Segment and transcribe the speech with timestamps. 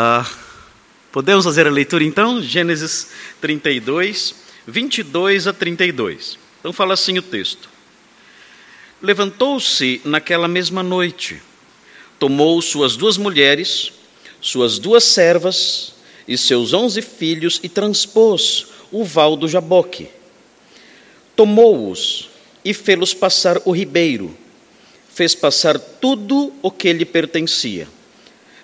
[0.00, 0.24] Ah,
[1.10, 2.40] podemos fazer a leitura então?
[2.40, 3.08] Gênesis
[3.40, 4.32] 32,
[4.64, 6.38] 22 a 32.
[6.60, 7.68] Então fala assim o texto.
[9.02, 11.42] Levantou-se naquela mesma noite,
[12.16, 13.92] tomou suas duas mulheres,
[14.40, 15.94] suas duas servas
[16.28, 20.08] e seus onze filhos e transpôs o val do Jaboque.
[21.34, 22.30] Tomou-os
[22.64, 24.32] e fê-los passar o ribeiro,
[25.12, 27.88] fez passar tudo o que lhe pertencia,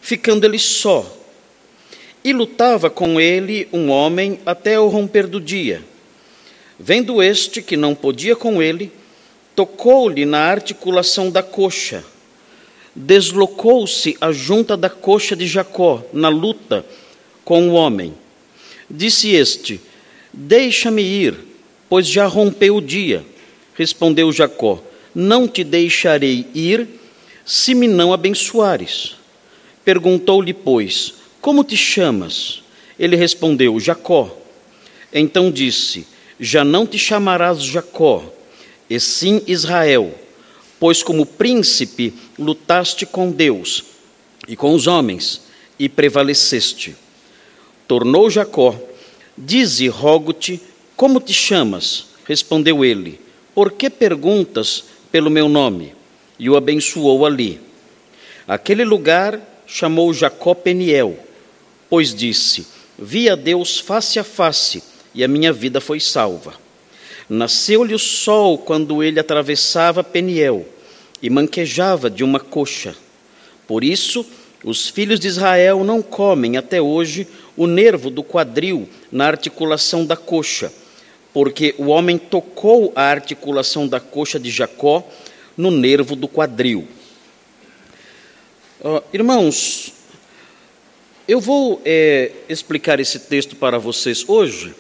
[0.01, 1.23] ficando ele só.
[2.25, 5.82] E lutava com ele um homem até o romper do dia.
[6.80, 8.91] Vendo este que não podia com ele,
[9.55, 12.02] tocou-lhe na articulação da coxa.
[12.96, 16.84] Deslocou-se a junta da coxa de Jacó na luta
[17.45, 18.15] com o homem.
[18.88, 19.80] Disse este:
[20.32, 21.37] Deixa-me ir,
[21.88, 23.24] pois já rompeu o dia.
[23.74, 24.82] Respondeu Jacó:
[25.15, 26.88] Não te deixarei ir,
[27.45, 29.16] se me não abençoares.
[29.84, 32.62] Perguntou-lhe, pois: Como te chamas?
[32.98, 34.35] Ele respondeu: Jacó.
[35.12, 36.07] Então disse:
[36.41, 38.24] Já não te chamarás Jacó,
[38.88, 40.15] e sim Israel,
[40.80, 43.85] pois como príncipe lutaste com Deus
[44.49, 45.43] e com os homens
[45.79, 46.96] e prevaleceste.
[47.87, 48.74] Tornou Jacó:
[49.37, 50.63] Dize, rogo-te,
[50.96, 52.07] como te chamas?
[52.27, 53.21] Respondeu ele:
[53.55, 55.93] Por que perguntas pelo meu nome?
[56.38, 57.61] E o abençoou ali.
[58.49, 61.18] Aquele lugar chamou Jacó Peniel,
[61.95, 62.66] pois disse:
[62.98, 64.82] Vi a Deus face a face,
[65.14, 66.54] e a minha vida foi salva.
[67.28, 70.66] Nasceu-lhe o sol quando ele atravessava Peniel
[71.22, 72.97] e manquejava de uma coxa.
[73.65, 74.26] Por isso,
[74.65, 80.16] os filhos de Israel não comem até hoje o nervo do quadril na articulação da
[80.16, 80.72] coxa,
[81.32, 85.09] porque o homem tocou a articulação da coxa de Jacó
[85.56, 86.88] no nervo do quadril.
[88.81, 89.94] Uh, irmãos,
[91.27, 94.75] eu vou é, explicar esse texto para vocês hoje,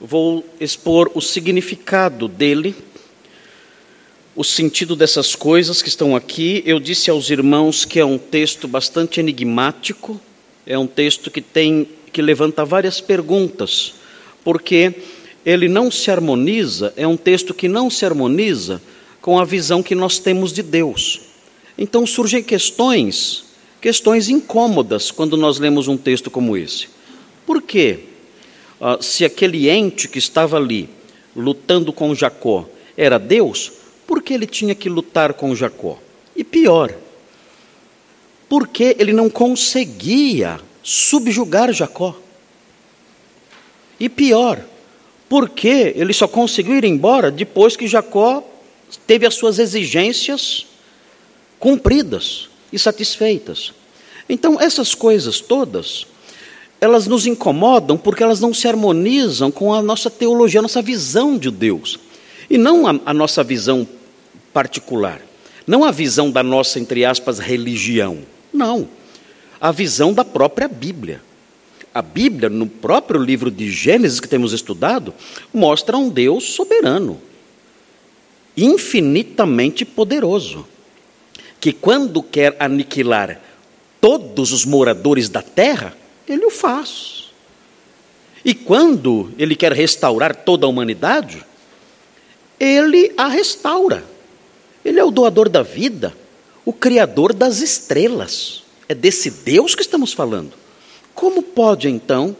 [0.00, 2.74] vou expor o significado dele,
[4.34, 6.62] o sentido dessas coisas que estão aqui.
[6.64, 10.18] Eu disse aos irmãos que é um texto bastante enigmático,
[10.66, 13.94] é um texto que tem que levanta várias perguntas,
[14.42, 14.94] porque
[15.44, 18.80] ele não se harmoniza, é um texto que não se harmoniza
[19.20, 21.20] com a visão que nós temos de Deus.
[21.76, 23.44] Então surgem questões,
[23.84, 26.88] questões incômodas quando nós lemos um texto como esse.
[27.44, 28.04] Por quê?
[28.80, 30.88] Ah, se aquele ente que estava ali
[31.36, 33.70] lutando com Jacó era Deus,
[34.06, 35.98] por que ele tinha que lutar com Jacó?
[36.34, 36.94] E pior,
[38.48, 42.18] por que ele não conseguia subjugar Jacó.
[44.00, 44.64] E pior,
[45.28, 48.42] porque ele só conseguiu ir embora depois que Jacó
[49.06, 50.64] teve as suas exigências
[51.58, 53.72] cumpridas e satisfeitas.
[54.28, 56.06] Então, essas coisas todas,
[56.80, 61.38] elas nos incomodam porque elas não se harmonizam com a nossa teologia, a nossa visão
[61.38, 61.98] de Deus.
[62.50, 63.88] E não a, a nossa visão
[64.52, 65.20] particular.
[65.66, 68.18] Não a visão da nossa, entre aspas, religião.
[68.52, 68.88] Não
[69.64, 71.22] a visão da própria Bíblia.
[71.94, 75.14] A Bíblia, no próprio livro de Gênesis que temos estudado,
[75.54, 77.18] mostra um Deus soberano,
[78.54, 80.66] infinitamente poderoso,
[81.64, 83.40] que quando quer aniquilar
[83.98, 85.96] todos os moradores da terra,
[86.28, 87.30] ele o faz.
[88.44, 91.42] E quando ele quer restaurar toda a humanidade,
[92.60, 94.04] ele a restaura.
[94.84, 96.14] Ele é o doador da vida,
[96.66, 98.62] o criador das estrelas.
[98.86, 100.52] É desse Deus que estamos falando.
[101.14, 102.36] Como pode, então,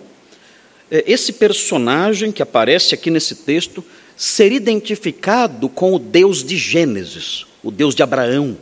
[0.90, 3.82] é, esse personagem que aparece aqui nesse texto
[4.18, 8.58] ser identificado com o Deus de Gênesis, o Deus de Abraão,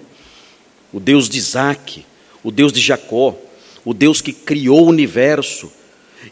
[0.93, 2.05] o Deus de Isaac,
[2.43, 3.37] o Deus de Jacó,
[3.85, 5.73] o Deus que criou o universo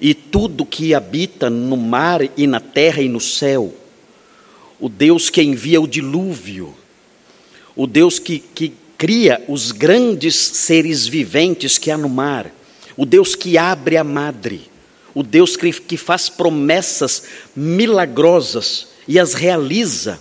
[0.00, 3.75] e tudo que habita no mar e na terra e no céu,
[4.78, 6.75] o Deus que envia o dilúvio,
[7.75, 12.53] o Deus que, que cria os grandes seres viventes que há no mar,
[12.97, 14.71] o Deus que abre a madre,
[15.15, 17.24] o Deus que, que faz promessas
[17.57, 20.21] milagrosas e as realiza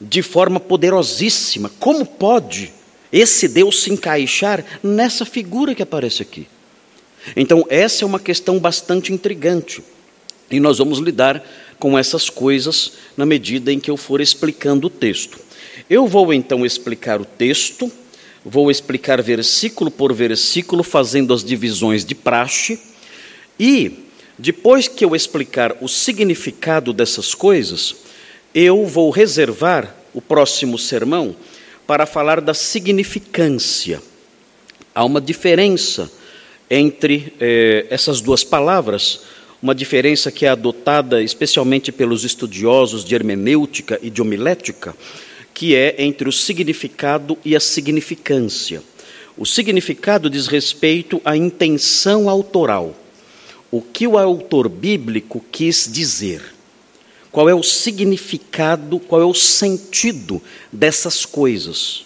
[0.00, 1.70] de forma poderosíssima.
[1.78, 2.72] Como pode
[3.12, 6.48] esse Deus se encaixar nessa figura que aparece aqui?
[7.36, 9.82] Então, essa é uma questão bastante intrigante.
[10.50, 11.44] E nós vamos lidar
[11.78, 15.38] com essas coisas na medida em que eu for explicando o texto.
[15.88, 17.90] Eu vou então explicar o texto,
[18.44, 22.80] vou explicar versículo por versículo, fazendo as divisões de praxe,
[23.58, 24.06] e
[24.38, 27.94] depois que eu explicar o significado dessas coisas,
[28.54, 31.36] eu vou reservar o próximo sermão
[31.86, 34.00] para falar da significância.
[34.94, 36.10] Há uma diferença
[36.70, 39.20] entre eh, essas duas palavras,
[39.62, 44.94] uma diferença que é adotada especialmente pelos estudiosos de hermenêutica e de homilética,
[45.54, 48.82] que é entre o significado e a significância.
[49.36, 52.94] O significado diz respeito à intenção autoral.
[53.70, 56.51] O que o autor bíblico quis dizer?
[57.32, 60.40] Qual é o significado, qual é o sentido
[60.70, 62.04] dessas coisas?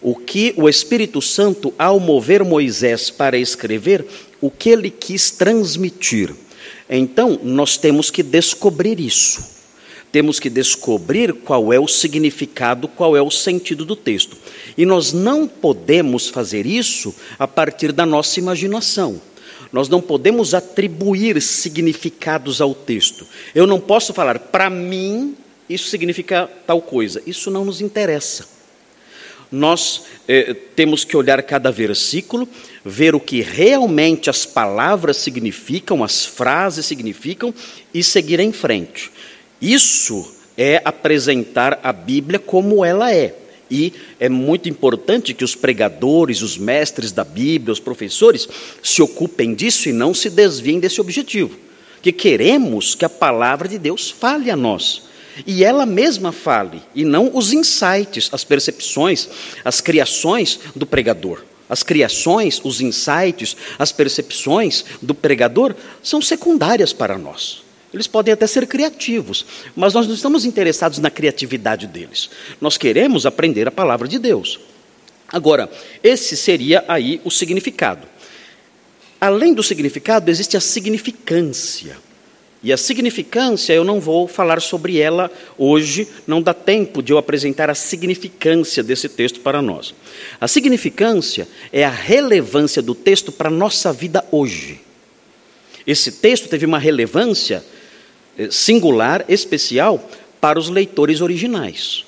[0.00, 4.06] O que o Espírito Santo, ao mover Moisés para escrever,
[4.40, 6.32] o que ele quis transmitir?
[6.88, 9.58] Então, nós temos que descobrir isso.
[10.12, 14.36] Temos que descobrir qual é o significado, qual é o sentido do texto.
[14.76, 19.20] E nós não podemos fazer isso a partir da nossa imaginação.
[19.72, 23.26] Nós não podemos atribuir significados ao texto.
[23.54, 25.36] Eu não posso falar, para mim,
[25.68, 27.22] isso significa tal coisa.
[27.26, 28.46] Isso não nos interessa.
[29.50, 32.46] Nós eh, temos que olhar cada versículo,
[32.84, 37.54] ver o que realmente as palavras significam, as frases significam
[37.92, 39.10] e seguir em frente.
[39.60, 43.34] Isso é apresentar a Bíblia como ela é.
[43.70, 48.48] E é muito importante que os pregadores, os mestres da Bíblia, os professores,
[48.82, 51.56] se ocupem disso e não se desviem desse objetivo.
[52.00, 55.02] Que queremos que a palavra de Deus fale a nós.
[55.46, 59.28] E ela mesma fale, e não os insights, as percepções,
[59.64, 61.44] as criações do pregador.
[61.68, 67.67] As criações, os insights, as percepções do pregador são secundárias para nós.
[67.92, 72.28] Eles podem até ser criativos, mas nós não estamos interessados na criatividade deles.
[72.60, 74.60] Nós queremos aprender a palavra de Deus.
[75.28, 75.70] Agora,
[76.02, 78.06] esse seria aí o significado.
[79.20, 81.96] Além do significado, existe a significância.
[82.62, 87.18] E a significância, eu não vou falar sobre ela hoje, não dá tempo de eu
[87.18, 89.94] apresentar a significância desse texto para nós.
[90.40, 94.80] A significância é a relevância do texto para a nossa vida hoje.
[95.86, 97.64] Esse texto teve uma relevância
[98.50, 100.08] singular, especial,
[100.40, 102.04] para os leitores originais.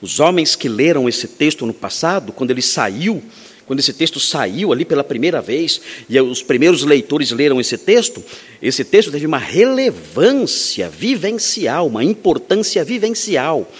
[0.00, 3.22] Os homens que leram esse texto no passado, quando ele saiu,
[3.66, 8.24] quando esse texto saiu ali pela primeira vez, e os primeiros leitores leram esse texto,
[8.62, 13.70] esse texto teve uma relevância vivencial, uma importância vivencial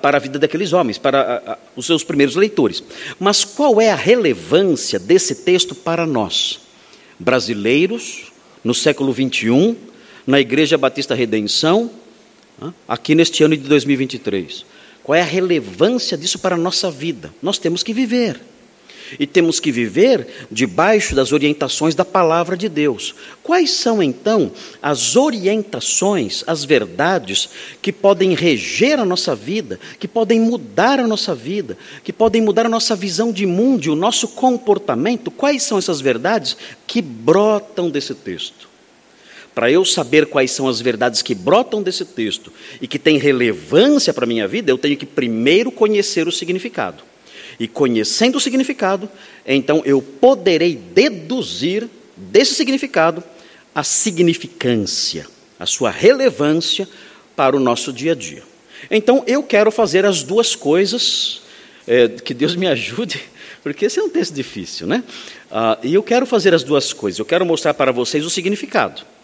[0.00, 2.82] para a vida daqueles homens, para os seus primeiros leitores.
[3.18, 6.60] Mas qual é a relevância desse texto para nós,
[7.18, 8.30] brasileiros,
[8.62, 9.74] no século 21,
[10.28, 11.90] na Igreja Batista Redenção,
[12.86, 14.66] aqui neste ano de 2023.
[15.02, 17.32] Qual é a relevância disso para a nossa vida?
[17.40, 18.38] Nós temos que viver.
[19.18, 23.14] E temos que viver debaixo das orientações da palavra de Deus.
[23.42, 24.52] Quais são então
[24.82, 27.48] as orientações, as verdades
[27.80, 32.66] que podem reger a nossa vida, que podem mudar a nossa vida, que podem mudar
[32.66, 35.30] a nossa visão de mundo, o nosso comportamento?
[35.30, 36.54] Quais são essas verdades
[36.86, 38.67] que brotam desse texto?
[39.58, 44.14] Para eu saber quais são as verdades que brotam desse texto e que têm relevância
[44.14, 47.02] para a minha vida, eu tenho que primeiro conhecer o significado.
[47.58, 49.10] E conhecendo o significado,
[49.44, 53.20] então eu poderei deduzir desse significado
[53.74, 55.26] a significância,
[55.58, 56.88] a sua relevância
[57.34, 58.44] para o nosso dia a dia.
[58.88, 61.42] Então eu quero fazer as duas coisas,
[61.84, 63.20] é, que Deus me ajude,
[63.64, 65.02] porque esse é um texto difícil, né?
[65.50, 67.18] Ah, e eu quero fazer as duas coisas.
[67.18, 69.17] Eu quero mostrar para vocês o significado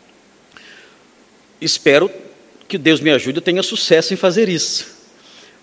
[1.61, 2.11] espero
[2.69, 4.95] que Deus me ajude e tenha sucesso em fazer isso.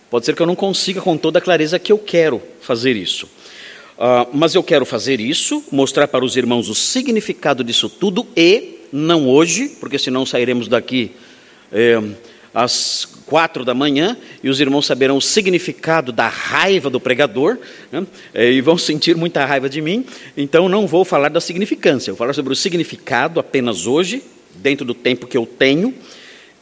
[0.09, 3.25] Pode ser que eu não consiga com toda a clareza que eu quero fazer isso.
[3.97, 8.79] Uh, mas eu quero fazer isso, mostrar para os irmãos o significado disso tudo e,
[8.91, 11.11] não hoje, porque senão sairemos daqui
[11.71, 12.01] é,
[12.53, 17.57] às quatro da manhã e os irmãos saberão o significado da raiva do pregador
[17.91, 20.05] né, e vão sentir muita raiva de mim.
[20.35, 24.21] Então não vou falar da significância, eu vou falar sobre o significado apenas hoje,
[24.55, 25.93] dentro do tempo que eu tenho.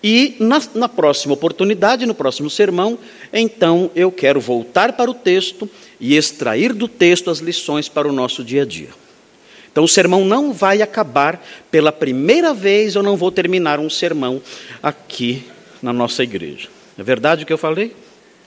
[0.01, 2.98] E na, na, próxima oportunidade, no próximo sermão,
[3.34, 5.69] então eu quero voltar para o texto
[6.00, 8.89] e extrair do texto as lições para o nosso dia a dia.
[9.72, 14.41] Então o sermão não vai acabar pela primeira vez, eu não vou terminar um sermão
[14.81, 15.43] aqui
[15.81, 16.69] na nossa igreja.
[16.98, 17.93] É verdade o que eu falei?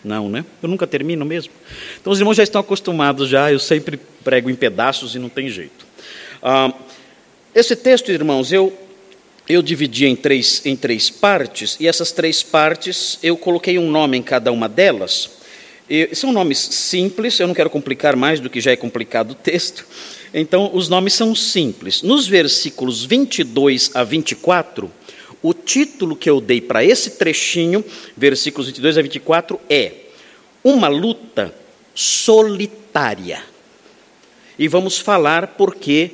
[0.03, 0.45] Não, né?
[0.63, 1.53] Eu nunca termino mesmo.
[2.01, 5.49] Então os irmãos já estão acostumados já, eu sempre prego em pedaços e não tem
[5.49, 5.87] jeito.
[6.43, 6.73] Ah,
[7.55, 8.73] esse texto, irmãos, eu
[9.49, 14.17] eu dividi em três, em três partes, e essas três partes eu coloquei um nome
[14.17, 15.31] em cada uma delas.
[15.91, 19.35] E são nomes simples, eu não quero complicar mais do que já é complicado o
[19.35, 19.85] texto.
[20.33, 22.03] Então, os nomes são simples.
[22.03, 24.91] Nos versículos 22 a 24,
[25.43, 27.85] o título que eu dei para esse trechinho,
[28.17, 29.93] versículos 22 a 24, é
[30.65, 31.53] Uma luta
[31.95, 33.43] solitária.
[34.59, 36.13] E vamos falar porque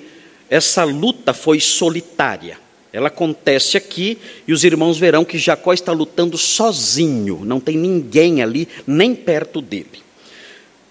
[0.49, 2.59] essa luta foi solitária.
[2.93, 8.43] Ela acontece aqui e os irmãos verão que Jacó está lutando sozinho, não tem ninguém
[8.43, 10.03] ali, nem perto dele.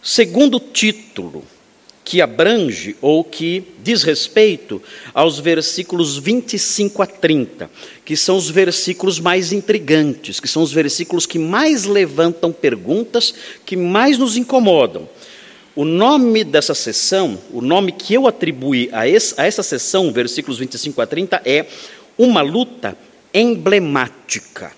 [0.02, 1.44] Segundo título,
[2.08, 4.82] que abrange ou que diz respeito
[5.14, 7.70] aos versículos 25 a 30,
[8.06, 13.34] que são os versículos mais intrigantes, que são os versículos que mais levantam perguntas,
[13.66, 15.10] que mais nos incomodam.
[15.78, 20.58] O nome dessa sessão, o nome que eu atribuí a, esse, a essa sessão, versículos
[20.58, 21.68] 25 a 30, é
[22.18, 22.98] uma luta
[23.32, 24.72] emblemática.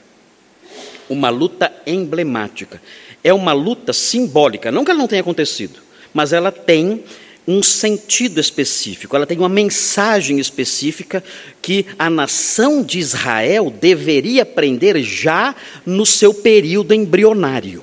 [1.10, 2.82] Uma luta emblemática.
[3.24, 5.80] É uma luta simbólica, não que ela não tenha acontecido,
[6.14, 7.02] mas ela tem
[7.48, 11.24] um sentido específico, ela tem uma mensagem específica
[11.62, 17.82] que a nação de Israel deveria aprender já no seu período embrionário.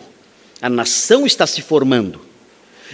[0.61, 2.26] A nação está se formando.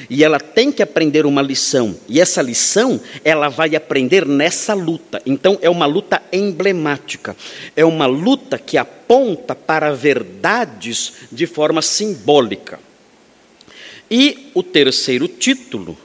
[0.08, 5.20] E ela tem que aprender uma lição, e essa lição ela vai aprender nessa luta.
[5.26, 7.37] Então é uma luta emblemática,
[7.76, 12.78] é uma luta que aponta para verdades de forma simbólica.
[14.11, 15.96] E o terceiro título,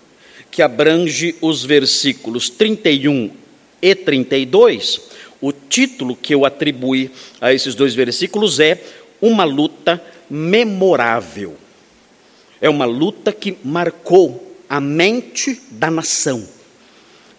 [0.49, 3.31] que abrange os versículos 31
[3.81, 5.01] e 32,
[5.41, 8.81] o título que eu atribuí a esses dois versículos é
[9.21, 11.57] Uma luta memorável.
[12.61, 16.47] É uma luta que marcou a mente da nação.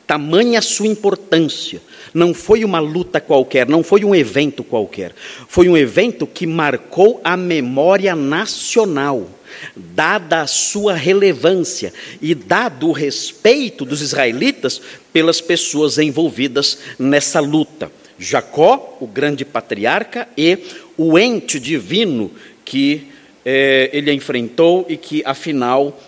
[0.07, 1.83] Tamanha a sua importância.
[2.15, 5.15] Não foi uma luta qualquer, não foi um evento qualquer.
[5.49, 9.29] Foi um evento que marcou a memória nacional,
[9.77, 14.81] dada a sua relevância e dado o respeito dos israelitas
[15.13, 17.93] pelas pessoas envolvidas nessa luta.
[18.19, 20.59] Jacó, o grande patriarca, e
[20.97, 22.31] o ente divino
[22.65, 23.09] que
[23.51, 25.99] é, ele enfrentou e que, afinal,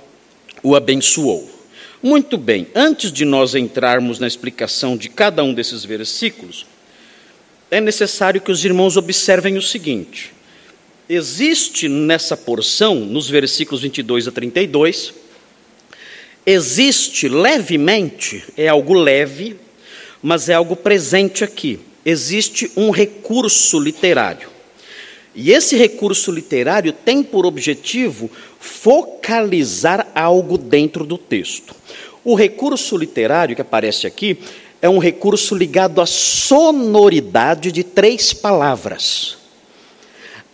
[0.62, 1.50] o abençoou.
[2.02, 6.66] Muito bem, antes de nós entrarmos na explicação de cada um desses versículos,
[7.70, 10.34] é necessário que os irmãos observem o seguinte:
[11.08, 15.14] existe nessa porção, nos versículos 22 a 32,
[16.44, 19.56] existe levemente, é algo leve,
[20.22, 24.59] mas é algo presente aqui, existe um recurso literário.
[25.34, 31.74] E esse recurso literário tem por objetivo focalizar algo dentro do texto.
[32.24, 34.38] O recurso literário que aparece aqui
[34.82, 39.38] é um recurso ligado à sonoridade de três palavras.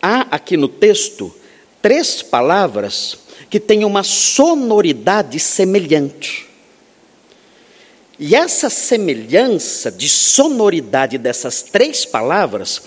[0.01, 1.33] Há aqui no texto
[1.81, 3.17] três palavras
[3.49, 6.45] que têm uma sonoridade semelhante.
[8.19, 12.81] E essa semelhança de sonoridade dessas três palavras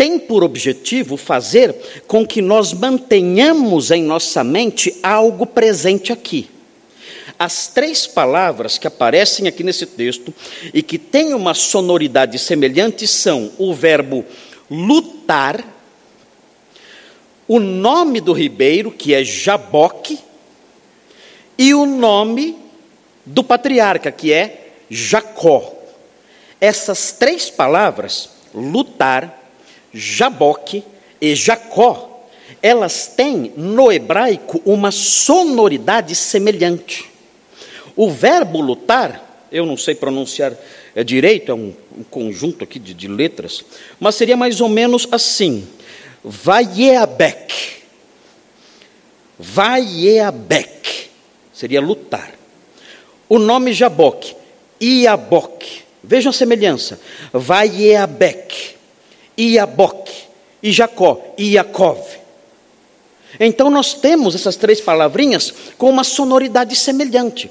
[0.00, 1.76] tem por objetivo fazer
[2.06, 6.48] com que nós mantenhamos em nossa mente algo presente aqui.
[7.38, 10.32] As três palavras que aparecem aqui nesse texto
[10.72, 14.24] e que têm uma sonoridade semelhante são o verbo
[14.70, 15.62] lutar,
[17.46, 20.18] o nome do ribeiro, que é Jaboque,
[21.58, 22.56] e o nome
[23.26, 25.74] do patriarca, que é Jacó.
[26.58, 29.39] Essas três palavras, lutar,
[29.92, 30.84] Jaboque
[31.20, 32.26] e Jacó,
[32.62, 37.10] elas têm no hebraico uma sonoridade semelhante.
[37.96, 40.54] O verbo lutar, eu não sei pronunciar
[40.94, 43.64] é, direito, é um, um conjunto aqui de, de, letras,
[43.98, 45.66] mas seria mais ou menos assim:
[46.24, 47.80] Vaieabek.
[49.38, 51.08] Vaieabek
[51.52, 52.34] seria lutar.
[53.28, 54.34] O nome Jaboque,
[54.80, 57.00] Iaboque, vejam a semelhança.
[57.32, 58.79] Vaieabek
[59.48, 60.12] Iaboque,
[60.62, 62.00] e Jacó, e Iacov.
[63.38, 67.50] Então nós temos essas três palavrinhas com uma sonoridade semelhante.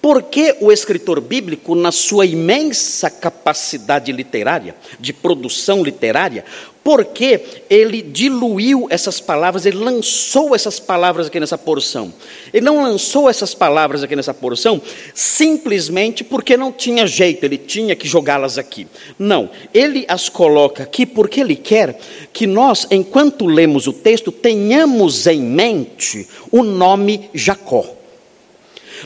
[0.00, 6.44] Porque o escritor bíblico, na sua imensa capacidade literária, de produção literária,
[6.82, 12.12] porque ele diluiu essas palavras, ele lançou essas palavras aqui nessa porção.
[12.52, 14.80] Ele não lançou essas palavras aqui nessa porção
[15.14, 18.86] simplesmente porque não tinha jeito, ele tinha que jogá-las aqui.
[19.18, 21.98] Não, ele as coloca aqui porque ele quer
[22.32, 27.99] que nós, enquanto lemos o texto, tenhamos em mente o nome Jacó.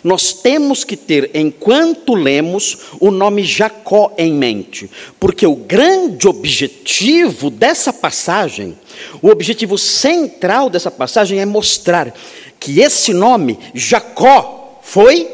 [0.03, 7.51] Nós temos que ter, enquanto lemos, o nome Jacó em mente, porque o grande objetivo
[7.51, 8.77] dessa passagem,
[9.23, 12.15] o objetivo central dessa passagem é mostrar
[12.59, 15.29] que esse nome, Jacó, foi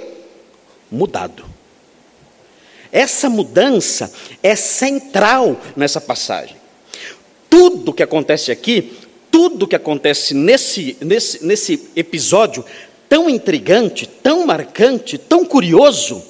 [0.91, 1.45] mudado.
[2.93, 4.13] Essa mudança
[4.43, 6.57] é central nessa passagem.
[7.49, 8.97] Tudo que acontece aqui,
[9.31, 12.65] tudo que acontece nesse, nesse, nesse episódio
[13.11, 16.23] tão intrigante, tão marcante, tão curioso,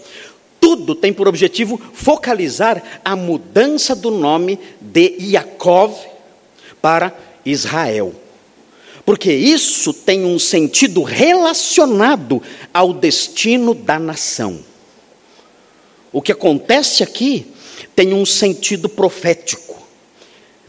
[0.58, 5.94] tudo tem por objetivo focalizar a mudança do nome de Yaakov
[6.80, 8.14] para Israel.
[9.04, 14.60] Porque isso tem um sentido relacionado ao destino da nação.
[16.10, 17.46] O que acontece aqui
[17.94, 19.78] tem um sentido profético,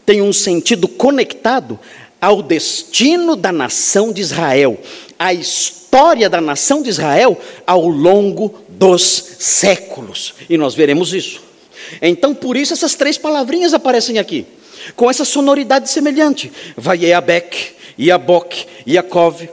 [0.04, 1.78] tem um sentido conectado
[2.20, 4.78] ao destino da nação de Israel,
[5.22, 10.34] à história da nação de Israel ao longo dos séculos.
[10.50, 11.40] E nós veremos isso.
[12.00, 14.46] Então, por isso, essas três palavrinhas aparecem aqui,
[14.96, 19.48] com essa sonoridade semelhante: Vaieabek, Iabok, Yaakov,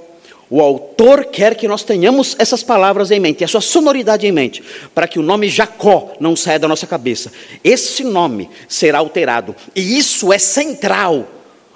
[0.49, 4.63] o autor quer que nós tenhamos essas palavras em mente, a sua sonoridade em mente,
[4.95, 7.31] para que o nome Jacó não saia da nossa cabeça.
[7.63, 11.27] Esse nome será alterado, e isso é central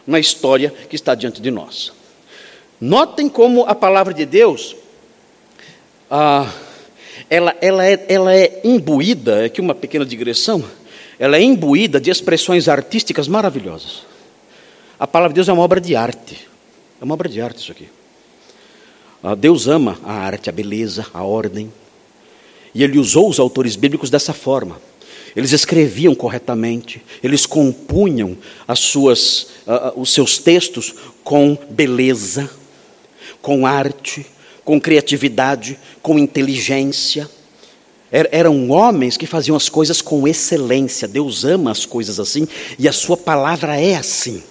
[0.07, 2.02] na história que está diante de nós.
[2.83, 4.75] Notem como a palavra de Deus,
[6.11, 6.51] ah,
[7.29, 10.61] ela, ela, é, ela é imbuída, aqui uma pequena digressão,
[11.17, 14.03] ela é imbuída de expressões artísticas maravilhosas.
[14.99, 16.45] A palavra de Deus é uma obra de arte,
[16.99, 17.87] é uma obra de arte isso aqui.
[19.23, 21.71] Ah, Deus ama a arte, a beleza, a ordem.
[22.75, 24.77] E ele usou os autores bíblicos dessa forma.
[25.33, 28.37] Eles escreviam corretamente, eles compunham
[28.67, 32.49] as suas, uh, os seus textos com beleza,
[33.43, 34.25] com arte,
[34.63, 37.29] com criatividade, com inteligência.
[38.11, 41.07] Er, eram homens que faziam as coisas com excelência.
[41.07, 42.47] Deus ama as coisas assim
[42.79, 44.41] e a Sua palavra é assim.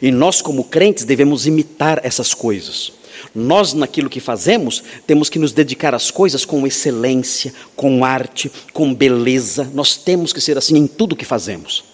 [0.00, 2.92] E nós, como crentes, devemos imitar essas coisas.
[3.34, 8.94] Nós, naquilo que fazemos, temos que nos dedicar às coisas com excelência, com arte, com
[8.94, 9.70] beleza.
[9.74, 11.91] Nós temos que ser assim em tudo que fazemos.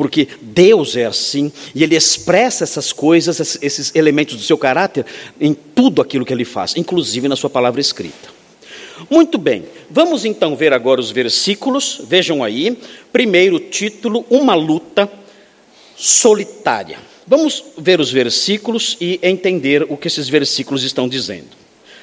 [0.00, 5.04] Porque Deus é assim e Ele expressa essas coisas, esses elementos do seu caráter,
[5.38, 8.30] em tudo aquilo que Ele faz, inclusive na Sua palavra escrita.
[9.10, 12.00] Muito bem, vamos então ver agora os versículos.
[12.08, 12.78] Vejam aí,
[13.12, 15.06] primeiro título: Uma luta
[15.94, 16.98] solitária.
[17.26, 21.50] Vamos ver os versículos e entender o que esses versículos estão dizendo.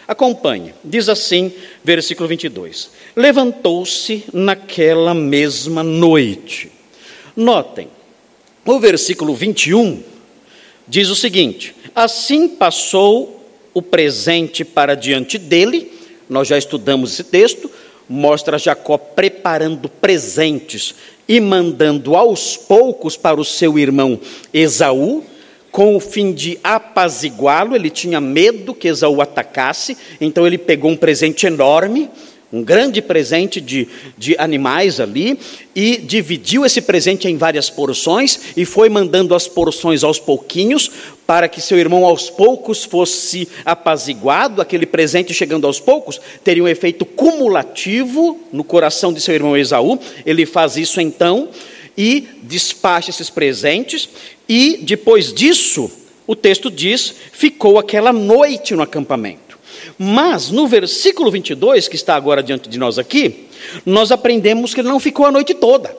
[0.08, 1.52] Acompanhe, diz assim,
[1.84, 6.77] versículo 22: Levantou-se naquela mesma noite.
[7.38, 7.88] Notem,
[8.65, 10.02] o versículo 21
[10.88, 15.91] diz o seguinte: Assim passou o presente para diante dele,
[16.28, 17.69] nós já estudamos esse texto,
[18.10, 20.95] mostra Jacó preparando presentes
[21.28, 24.19] e mandando aos poucos para o seu irmão
[24.52, 25.23] Esaú,
[25.69, 30.97] com o fim de apaziguá-lo, ele tinha medo que Esaú atacasse, então ele pegou um
[30.97, 32.10] presente enorme,
[32.52, 35.40] um grande presente de, de animais ali,
[35.76, 40.90] e dividiu esse presente em várias porções, e foi mandando as porções aos pouquinhos,
[41.26, 46.68] para que seu irmão aos poucos fosse apaziguado, aquele presente chegando aos poucos, teria um
[46.68, 50.00] efeito cumulativo no coração de seu irmão Esaú.
[50.26, 51.50] Ele faz isso então
[51.98, 54.08] e despacha esses presentes,
[54.48, 55.92] e depois disso,
[56.26, 59.47] o texto diz: ficou aquela noite no acampamento.
[59.97, 63.47] Mas no versículo 22, que está agora diante de nós aqui,
[63.86, 65.95] nós aprendemos que ele não ficou a noite toda.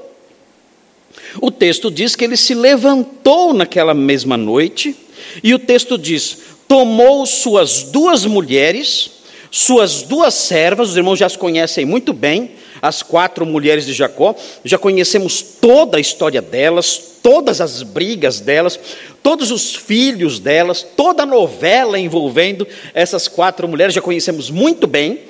[1.41, 4.97] O texto diz que ele se levantou naquela mesma noite,
[5.43, 9.11] e o texto diz: tomou suas duas mulheres,
[9.51, 14.35] suas duas servas, os irmãos já as conhecem muito bem, as quatro mulheres de Jacó,
[14.65, 18.79] já conhecemos toda a história delas, todas as brigas delas,
[19.23, 25.21] todos os filhos delas, toda a novela envolvendo essas quatro mulheres, já conhecemos muito bem.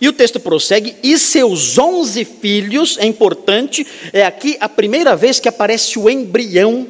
[0.00, 5.40] E o texto prossegue, e seus onze filhos, é importante, é aqui a primeira vez
[5.40, 6.86] que aparece o embrião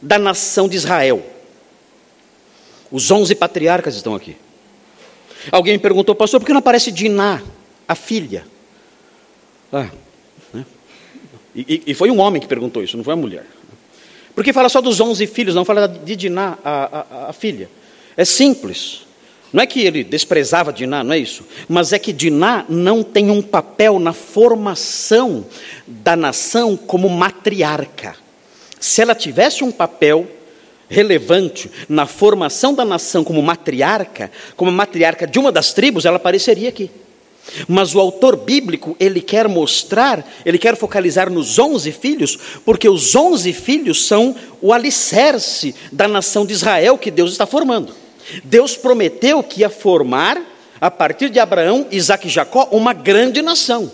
[0.00, 1.24] da nação de Israel.
[2.88, 4.36] Os onze patriarcas estão aqui.
[5.50, 7.42] Alguém perguntou, pastor, por que não aparece Diná,
[7.86, 8.44] a filha?
[9.72, 9.88] Ah,
[10.52, 10.64] né?
[11.54, 13.46] e, e, foi um homem que perguntou isso, não foi a mulher.
[14.34, 17.68] Por que fala só dos onze filhos, não fala de Diná, a, a, a filha?
[18.16, 19.02] É simples.
[19.52, 21.44] Não é que ele desprezava Diná, não é isso.
[21.68, 25.44] Mas é que Diná não tem um papel na formação
[25.86, 28.16] da nação como matriarca.
[28.80, 30.26] Se ela tivesse um papel
[30.88, 36.68] relevante na formação da nação como matriarca, como matriarca de uma das tribos, ela apareceria
[36.68, 36.90] aqui.
[37.66, 43.14] Mas o autor bíblico, ele quer mostrar, ele quer focalizar nos onze filhos, porque os
[43.14, 47.94] onze filhos são o alicerce da nação de Israel que Deus está formando.
[48.44, 50.40] Deus prometeu que ia formar,
[50.80, 53.90] a partir de Abraão, Isaac e Jacó, uma grande nação.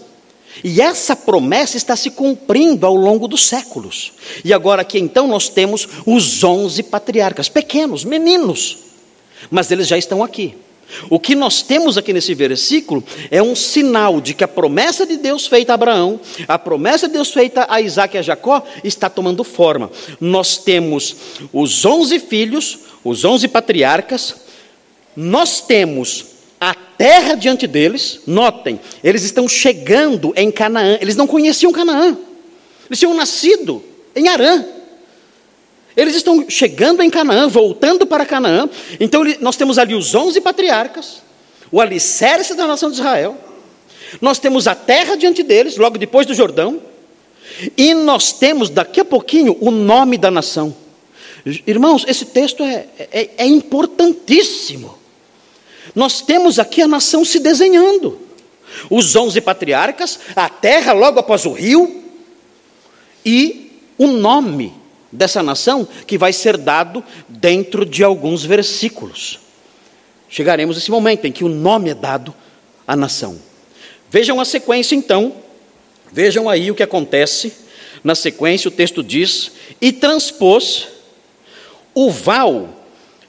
[0.63, 4.13] E essa promessa está se cumprindo ao longo dos séculos.
[4.45, 8.79] E agora aqui então nós temos os onze patriarcas, pequenos, meninos,
[9.51, 10.55] mas eles já estão aqui.
[11.11, 15.19] O que nós temos aqui nesse versículo é um sinal de que a promessa de
[15.19, 19.11] Deus feita a Abraão, a promessa de Deus feita a Isaac e a Jacó, está
[19.11, 19.91] tomando forma.
[20.19, 21.15] Nós temos
[21.53, 24.37] os onze filhos, os onze patriarcas,
[25.15, 31.73] nós temos a terra diante deles, notem, eles estão chegando em Canaã, eles não conheciam
[31.73, 32.17] Canaã,
[32.89, 33.83] eles tinham nascido
[34.15, 34.65] em Arã.
[35.97, 38.71] Eles estão chegando em Canaã, voltando para Canaã.
[39.01, 41.21] Então nós temos ali os onze patriarcas,
[41.73, 43.37] o alicerce da nação de Israel.
[44.21, 46.81] Nós temos a terra diante deles, logo depois do Jordão.
[47.77, 50.75] E nós temos daqui a pouquinho o nome da nação.
[51.67, 54.98] Irmãos, esse texto é, é, é importantíssimo.
[55.99, 58.21] Nós temos aqui a nação se desenhando.
[58.89, 62.05] Os onze patriarcas, a terra logo após o rio,
[63.27, 64.73] e o nome
[65.11, 69.41] dessa nação que vai ser dado dentro de alguns versículos.
[70.29, 72.33] Chegaremos a esse momento em que o nome é dado
[72.87, 73.37] à nação.
[74.09, 75.35] Vejam a sequência então,
[76.13, 77.53] vejam aí o que acontece.
[78.05, 80.87] Na sequência, o texto diz: E transpôs
[81.93, 82.69] o val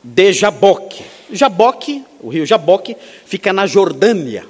[0.04, 1.04] de Jaboque.
[1.32, 4.46] Jaboque, o rio Jaboque, fica na Jordânia.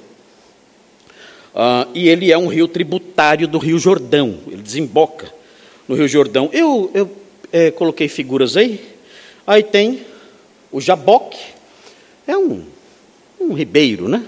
[1.54, 5.32] Uh, e ele é um rio tributário do rio Jordão, ele desemboca
[5.88, 6.48] no rio Jordão.
[6.52, 7.10] Eu, eu
[7.52, 8.80] é, coloquei figuras aí.
[9.46, 10.02] Aí tem
[10.70, 11.38] o Jaboque,
[12.26, 12.64] é um,
[13.40, 14.24] um ribeiro, né?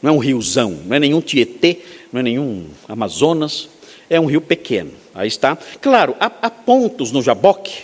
[0.00, 1.78] Não é um riozão, não é nenhum Tietê,
[2.12, 3.68] não é nenhum Amazonas,
[4.08, 4.92] é um rio pequeno.
[5.14, 5.58] Aí está.
[5.80, 7.82] Claro, há, há pontos no Jaboque,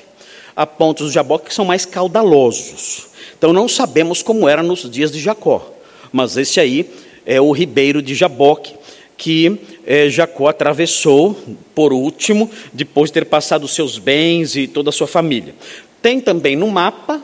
[0.54, 3.08] há pontos no Jaboque que são mais caudalosos.
[3.38, 5.70] Então não sabemos como era nos dias de Jacó,
[6.12, 6.88] mas esse aí
[7.24, 8.74] é o ribeiro de Jaboque,
[9.16, 11.36] que é, Jacó atravessou
[11.74, 15.54] por último, depois de ter passado seus bens e toda a sua família.
[16.00, 17.22] Tem também no mapa,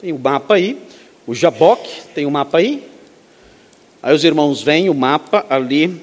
[0.00, 0.78] tem o mapa aí,
[1.26, 2.86] o Jaboque, tem o mapa aí.
[4.02, 6.00] Aí os irmãos veem o mapa ali,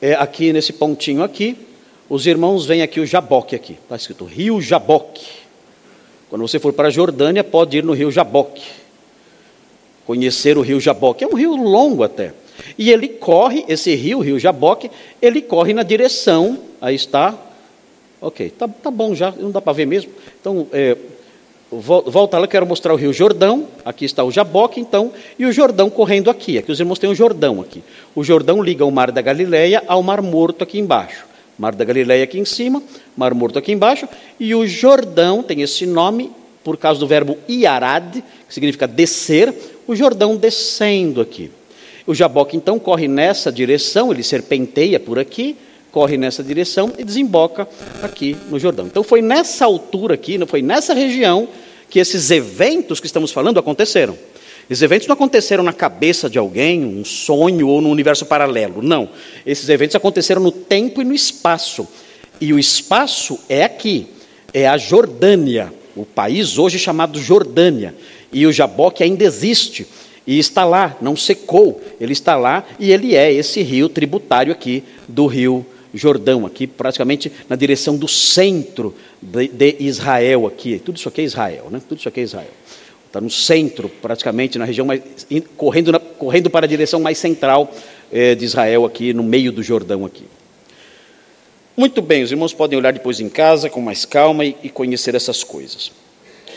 [0.00, 1.56] é, aqui nesse pontinho aqui.
[2.08, 5.26] Os irmãos veem aqui o Jaboque aqui, está escrito Rio Jaboque.
[6.28, 8.64] Quando você for para a Jordânia, pode ir no Rio Jaboque.
[10.06, 11.24] Conhecer o Rio Jaboque.
[11.24, 12.32] É um rio longo até.
[12.76, 14.90] E ele corre, esse rio, o rio Jaboque,
[15.22, 17.34] ele corre na direção, aí está,
[18.20, 20.10] ok, tá, tá bom já, não dá para ver mesmo.
[20.40, 20.96] Então, é,
[21.70, 25.88] volta lá, quero mostrar o rio Jordão, aqui está o Jaboque, então, e o Jordão
[25.88, 27.82] correndo aqui, aqui os irmãos têm o Jordão aqui.
[28.14, 31.26] O Jordão liga o Mar da Galileia ao Mar Morto aqui embaixo.
[31.58, 32.82] Mar da Galileia aqui em cima,
[33.16, 36.30] Mar Morto aqui embaixo, e o Jordão tem esse nome
[36.62, 39.52] por causa do verbo iarad, que significa descer,
[39.86, 41.50] o Jordão descendo aqui.
[42.06, 45.56] O jaboque então corre nessa direção, ele serpenteia por aqui,
[45.90, 47.68] corre nessa direção e desemboca
[48.02, 48.86] aqui no Jordão.
[48.86, 51.48] Então foi nessa altura aqui, foi nessa região
[51.90, 54.16] que esses eventos que estamos falando aconteceram.
[54.70, 58.82] Esses eventos não aconteceram na cabeça de alguém, um sonho ou no universo paralelo.
[58.82, 59.08] Não.
[59.46, 61.88] Esses eventos aconteceram no tempo e no espaço.
[62.40, 64.08] E o espaço é aqui,
[64.52, 67.94] é a Jordânia, o país hoje chamado Jordânia.
[68.32, 69.86] E o Jaboque ainda existe.
[70.26, 74.84] E está lá, não secou, ele está lá e ele é esse rio tributário aqui
[75.08, 80.78] do rio Jordão, aqui praticamente na direção do centro de, de Israel aqui.
[80.78, 81.80] Tudo isso aqui é Israel, né?
[81.88, 82.50] Tudo isso aqui é Israel.
[83.08, 85.00] Está no centro, praticamente na região mais
[85.56, 87.72] correndo, na, correndo para a direção mais central
[88.12, 90.24] é, de Israel aqui, no meio do Jordão aqui.
[91.74, 95.14] Muito bem, os irmãos podem olhar depois em casa com mais calma e, e conhecer
[95.14, 95.90] essas coisas.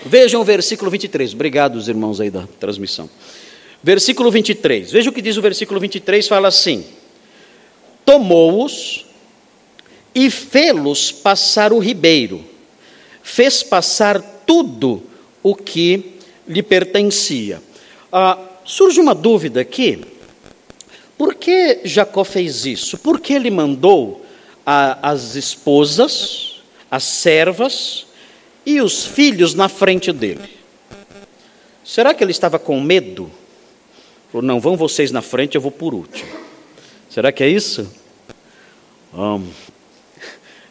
[0.06, 1.34] Vejam o versículo 23.
[1.34, 3.10] Obrigado, os irmãos aí da transmissão.
[3.82, 4.92] Versículo 23.
[4.92, 6.84] Veja o que diz o versículo 23, fala assim:
[8.04, 9.06] Tomou-os
[10.14, 12.44] e fê-los passar o ribeiro,
[13.24, 15.02] fez passar tudo
[15.42, 16.20] o que
[16.52, 17.62] lhe pertencia.
[18.12, 20.04] Ah, surge uma dúvida aqui.
[21.18, 22.98] Por que Jacó fez isso?
[22.98, 24.26] Por que ele mandou
[24.66, 28.06] a, as esposas, as servas
[28.66, 30.60] e os filhos na frente dele?
[31.84, 33.32] Será que ele estava com medo
[34.32, 36.32] Falou, não, vão vocês na frente, eu vou por último.
[37.10, 37.92] Será que é isso?
[39.14, 39.46] Um,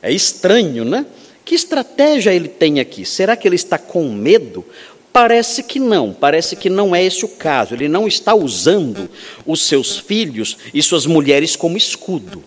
[0.01, 1.05] é estranho, né?
[1.45, 3.05] Que estratégia ele tem aqui?
[3.05, 4.64] Será que ele está com medo?
[5.12, 7.75] Parece que não, parece que não é esse o caso.
[7.75, 9.11] Ele não está usando
[9.44, 12.44] os seus filhos e suas mulheres como escudo.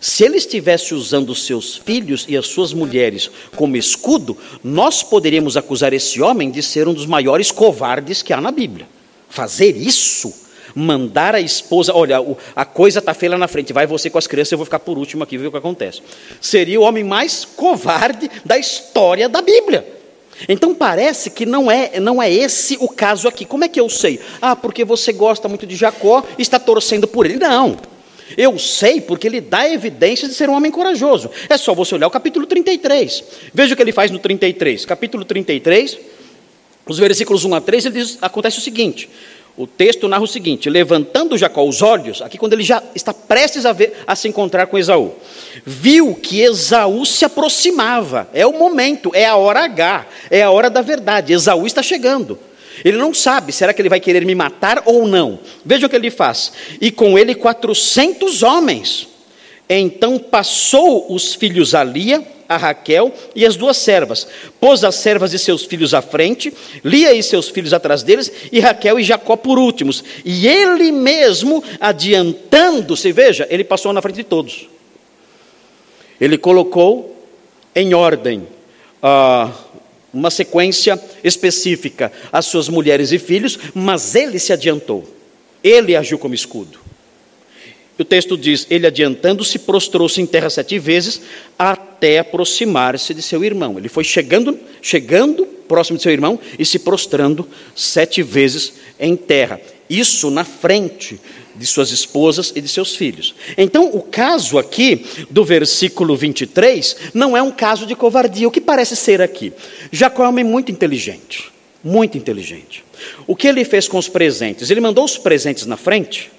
[0.00, 5.56] Se ele estivesse usando os seus filhos e as suas mulheres como escudo, nós poderíamos
[5.56, 8.86] acusar esse homem de ser um dos maiores covardes que há na Bíblia.
[9.28, 10.32] Fazer isso
[10.74, 12.18] mandar a esposa, olha,
[12.54, 14.78] a coisa está feia lá na frente, vai você com as crianças, eu vou ficar
[14.78, 16.02] por último aqui, ver o que acontece.
[16.38, 19.95] Seria o homem mais covarde da história da Bíblia.
[20.48, 23.44] Então parece que não é, não é esse o caso aqui.
[23.44, 24.20] Como é que eu sei?
[24.40, 27.36] Ah, porque você gosta muito de Jacó e está torcendo por ele.
[27.36, 27.76] Não.
[28.36, 31.30] Eu sei porque ele dá evidência de ser um homem corajoso.
[31.48, 33.24] É só você olhar o capítulo 33.
[33.54, 34.84] Veja o que ele faz no 33.
[34.84, 35.98] Capítulo 33,
[36.86, 39.08] os versículos 1 a 3, ele diz, acontece o seguinte:
[39.56, 43.64] o texto narra o seguinte: levantando Jacó os olhos, aqui quando ele já está prestes
[43.64, 45.14] a, ver, a se encontrar com Esaú,
[45.64, 48.28] viu que Esaú se aproximava.
[48.34, 51.32] É o momento, é a hora H, é a hora da verdade.
[51.32, 52.38] Esaú está chegando.
[52.84, 55.38] Ele não sabe, será que ele vai querer me matar ou não?
[55.64, 56.52] Veja o que ele faz.
[56.78, 59.08] E com ele quatrocentos homens.
[59.68, 64.26] Então passou os filhos a Lia, a Raquel e as duas servas.
[64.60, 66.52] Pôs as servas e seus filhos à frente,
[66.84, 70.04] Lia e seus filhos atrás deles, e Raquel e Jacó por últimos.
[70.24, 74.68] E ele mesmo, adiantando-se, veja, ele passou na frente de todos.
[76.20, 77.16] Ele colocou
[77.74, 78.46] em ordem
[79.02, 79.52] uh,
[80.12, 85.04] uma sequência específica as suas mulheres e filhos, mas ele se adiantou.
[85.62, 86.86] Ele agiu como escudo.
[87.98, 91.20] O texto diz: ele adiantando-se, prostrou-se em terra sete vezes,
[91.58, 93.78] até aproximar-se de seu irmão.
[93.78, 99.60] Ele foi chegando, chegando próximo de seu irmão e se prostrando sete vezes em terra.
[99.88, 101.20] Isso na frente
[101.54, 103.34] de suas esposas e de seus filhos.
[103.56, 108.60] Então, o caso aqui do versículo 23 não é um caso de covardia, o que
[108.60, 109.52] parece ser aqui.
[109.90, 111.50] Jacó é um homem muito inteligente,
[111.82, 112.84] muito inteligente.
[113.26, 114.70] O que ele fez com os presentes?
[114.70, 116.30] Ele mandou os presentes na frente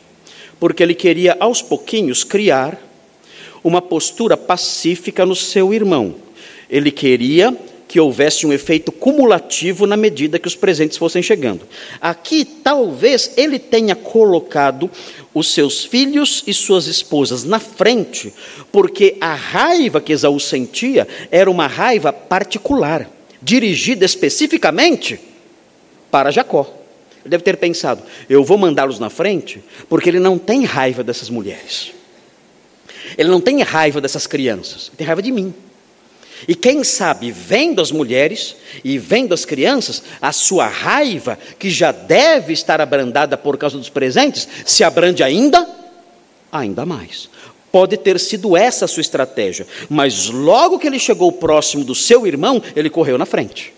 [0.59, 2.81] porque ele queria aos pouquinhos criar
[3.63, 6.15] uma postura pacífica no seu irmão.
[6.69, 7.55] Ele queria
[7.87, 11.61] que houvesse um efeito cumulativo na medida que os presentes fossem chegando.
[12.01, 14.91] Aqui, talvez ele tenha colocado
[15.33, 18.33] os seus filhos e suas esposas na frente,
[18.71, 23.09] porque a raiva que Esaú sentia era uma raiva particular,
[23.41, 25.19] dirigida especificamente
[26.11, 26.76] para Jacó.
[27.27, 31.91] Deve ter pensado: eu vou mandá-los na frente, porque ele não tem raiva dessas mulheres.
[33.17, 35.53] Ele não tem raiva dessas crianças, ele tem raiva de mim.
[36.47, 41.91] E quem sabe, vendo as mulheres e vendo as crianças, a sua raiva, que já
[41.91, 45.67] deve estar abrandada por causa dos presentes, se abrande ainda,
[46.51, 47.29] ainda mais.
[47.71, 52.27] Pode ter sido essa a sua estratégia, mas logo que ele chegou próximo do seu
[52.27, 53.73] irmão, ele correu na frente.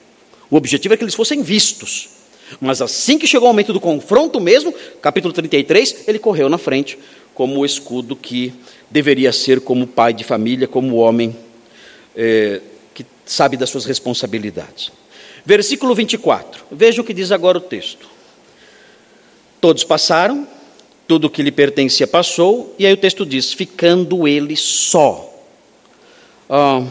[0.50, 2.10] O objetivo é que eles fossem vistos.
[2.60, 6.98] Mas assim que chegou o momento do confronto mesmo, capítulo 33, ele correu na frente,
[7.34, 8.54] como o escudo que
[8.90, 11.36] deveria ser como pai de família, como homem
[12.16, 12.62] é,
[12.94, 14.92] que sabe das suas responsabilidades.
[15.46, 18.08] Versículo 24, veja o que diz agora o texto.
[19.62, 20.48] Todos passaram,
[21.08, 25.28] tudo o que lhe pertencia passou, e aí o texto diz: ficando ele só.
[26.50, 26.86] Ah,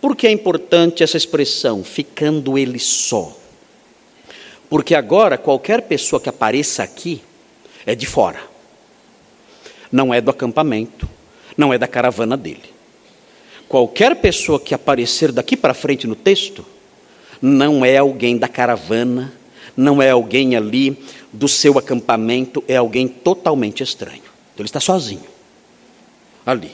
[0.00, 3.36] por que é importante essa expressão, ficando ele só?
[4.68, 7.22] Porque agora qualquer pessoa que apareça aqui
[7.84, 8.40] é de fora.
[9.90, 11.08] Não é do acampamento,
[11.56, 12.74] não é da caravana dele.
[13.68, 16.64] Qualquer pessoa que aparecer daqui para frente no texto,
[17.40, 19.32] não é alguém da caravana,
[19.76, 20.96] não é alguém ali
[21.32, 24.22] do seu acampamento, é alguém totalmente estranho.
[24.22, 25.26] Então ele está sozinho,
[26.44, 26.72] ali.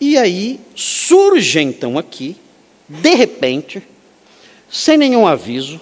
[0.00, 2.36] E aí surge então aqui,
[2.88, 3.82] de repente,
[4.68, 5.80] sem nenhum aviso,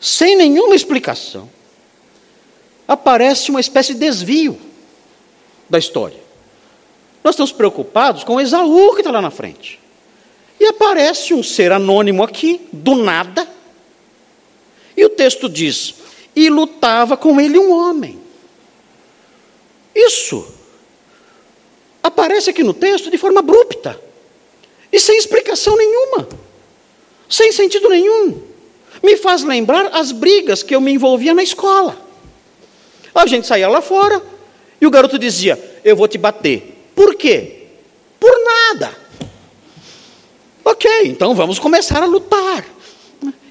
[0.00, 1.50] sem nenhuma explicação,
[2.88, 4.58] aparece uma espécie de desvio
[5.68, 6.18] da história.
[7.22, 9.78] Nós estamos preocupados com Esaú que está lá na frente.
[10.58, 13.46] E aparece um ser anônimo aqui, do nada.
[14.96, 15.94] E o texto diz:
[16.34, 18.18] e lutava com ele um homem.
[19.94, 20.46] Isso
[22.02, 24.00] aparece aqui no texto de forma abrupta
[24.90, 26.28] e sem explicação nenhuma,
[27.28, 28.49] sem sentido nenhum
[29.02, 31.96] me faz lembrar as brigas que eu me envolvia na escola.
[33.14, 34.22] A gente saía lá fora
[34.80, 36.90] e o garoto dizia: Eu vou te bater.
[36.94, 37.66] Por quê?
[38.18, 38.94] Por nada.
[40.64, 42.64] Ok, então vamos começar a lutar.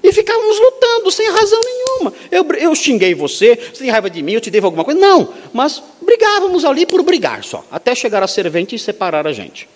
[0.02, 2.14] E ficávamos lutando sem razão nenhuma.
[2.32, 5.00] Eu, eu xinguei você, você tem raiva de mim, eu te devo alguma coisa.
[5.00, 9.68] Não, mas brigávamos ali por brigar só, até chegar a servente e separar a gente.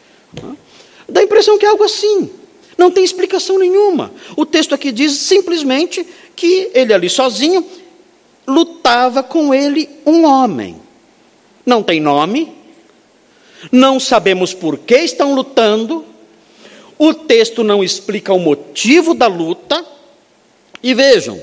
[1.07, 2.31] Dá a impressão que é algo assim.
[2.77, 4.11] Não tem explicação nenhuma.
[4.35, 6.05] O texto aqui diz simplesmente
[6.35, 7.65] que ele ali sozinho
[8.47, 10.81] lutava com ele um homem.
[11.65, 12.53] Não tem nome,
[13.71, 16.03] não sabemos por que estão lutando,
[16.97, 19.85] o texto não explica o motivo da luta.
[20.81, 21.39] E vejam,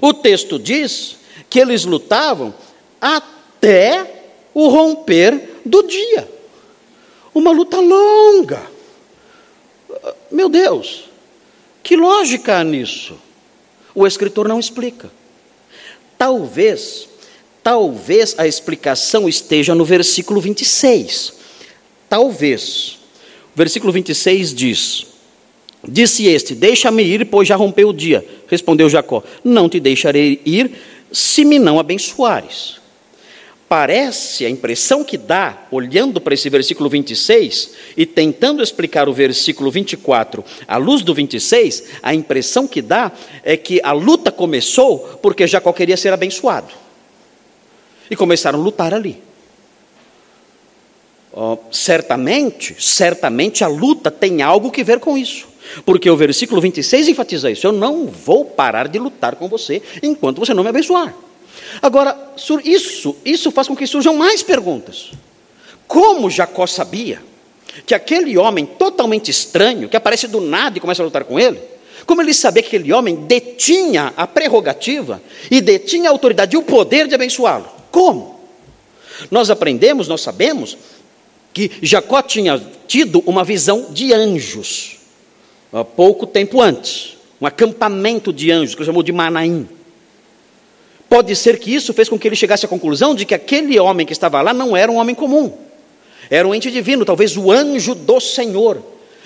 [0.00, 1.16] o texto diz
[1.48, 2.54] que eles lutavam
[3.00, 4.22] até
[4.54, 6.28] o romper do dia.
[7.34, 8.77] Uma luta longa.
[10.30, 11.04] Meu Deus,
[11.82, 13.14] Que lógica há nisso?
[13.94, 15.10] O escritor não explica.
[16.18, 17.08] Talvez,
[17.62, 21.32] talvez a explicação esteja no versículo 26.
[22.08, 22.98] Talvez.
[23.54, 25.06] O versículo 26 diz:
[25.86, 28.26] Disse este: Deixa-me ir, pois já rompeu o dia.
[28.48, 30.72] Respondeu Jacó: Não te deixarei ir,
[31.10, 32.78] se me não abençoares.
[33.68, 39.70] Parece, a impressão que dá, olhando para esse versículo 26 e tentando explicar o versículo
[39.70, 45.46] 24 à luz do 26, a impressão que dá é que a luta começou porque
[45.46, 46.72] Jacó queria ser abençoado.
[48.10, 49.22] E começaram a lutar ali.
[51.30, 55.46] Oh, certamente, certamente a luta tem algo que ver com isso.
[55.84, 60.38] Porque o versículo 26 enfatiza isso: Eu não vou parar de lutar com você enquanto
[60.38, 61.14] você não me abençoar.
[61.80, 62.16] Agora,
[62.64, 65.10] isso, isso faz com que surjam mais perguntas.
[65.86, 67.22] Como Jacó sabia
[67.86, 71.60] que aquele homem totalmente estranho, que aparece do nada e começa a lutar com ele,
[72.04, 76.62] como ele sabia que aquele homem detinha a prerrogativa e detinha a autoridade e o
[76.62, 77.68] poder de abençoá-lo?
[77.90, 78.40] Como?
[79.30, 80.76] Nós aprendemos, nós sabemos
[81.52, 84.96] que Jacó tinha tido uma visão de anjos
[85.72, 89.68] há pouco tempo antes, um acampamento de anjos que ele chamou de Manaim.
[91.08, 94.06] Pode ser que isso fez com que ele chegasse à conclusão de que aquele homem
[94.06, 95.52] que estava lá não era um homem comum,
[96.28, 98.82] era um ente divino, talvez o anjo do Senhor,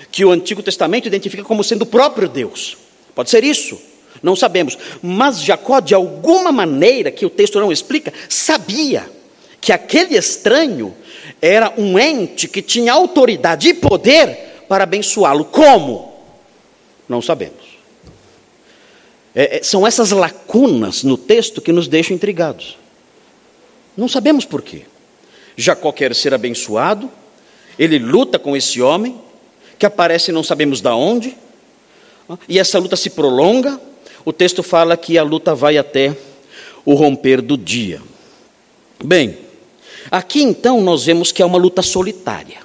[0.09, 2.77] que o Antigo Testamento identifica como sendo o próprio Deus.
[3.13, 3.77] Pode ser isso,
[4.21, 4.77] não sabemos.
[5.01, 9.09] Mas Jacó, de alguma maneira que o texto não explica, sabia
[9.59, 10.93] que aquele estranho
[11.41, 15.45] era um ente que tinha autoridade e poder para abençoá-lo.
[15.45, 16.13] Como?
[17.07, 17.72] Não sabemos.
[19.35, 22.77] É, é, são essas lacunas no texto que nos deixam intrigados.
[23.97, 24.83] Não sabemos por quê.
[25.55, 27.09] Jacó quer ser abençoado,
[27.77, 29.19] ele luta com esse homem,
[29.77, 31.35] que aparece não sabemos da onde,
[32.47, 33.79] e essa luta se prolonga.
[34.25, 36.15] O texto fala que a luta vai até
[36.85, 38.01] o romper do dia.
[39.03, 39.37] Bem,
[40.09, 42.59] aqui então nós vemos que é uma luta solitária.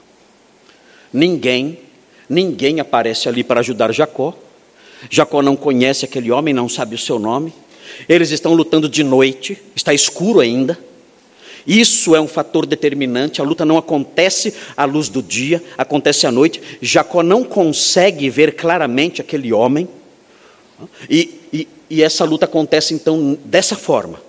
[1.13, 1.81] Ninguém,
[2.29, 4.35] ninguém aparece ali para ajudar Jacó.
[5.11, 7.53] Jacó não conhece aquele homem, não sabe o seu nome.
[8.09, 10.79] Eles estão lutando de noite, está escuro ainda.
[11.67, 13.41] Isso é um fator determinante.
[13.41, 16.61] A luta não acontece à luz do dia, acontece à noite.
[16.81, 19.89] Jacó não consegue ver claramente aquele homem.
[21.11, 24.21] E, e, e essa luta acontece então dessa forma: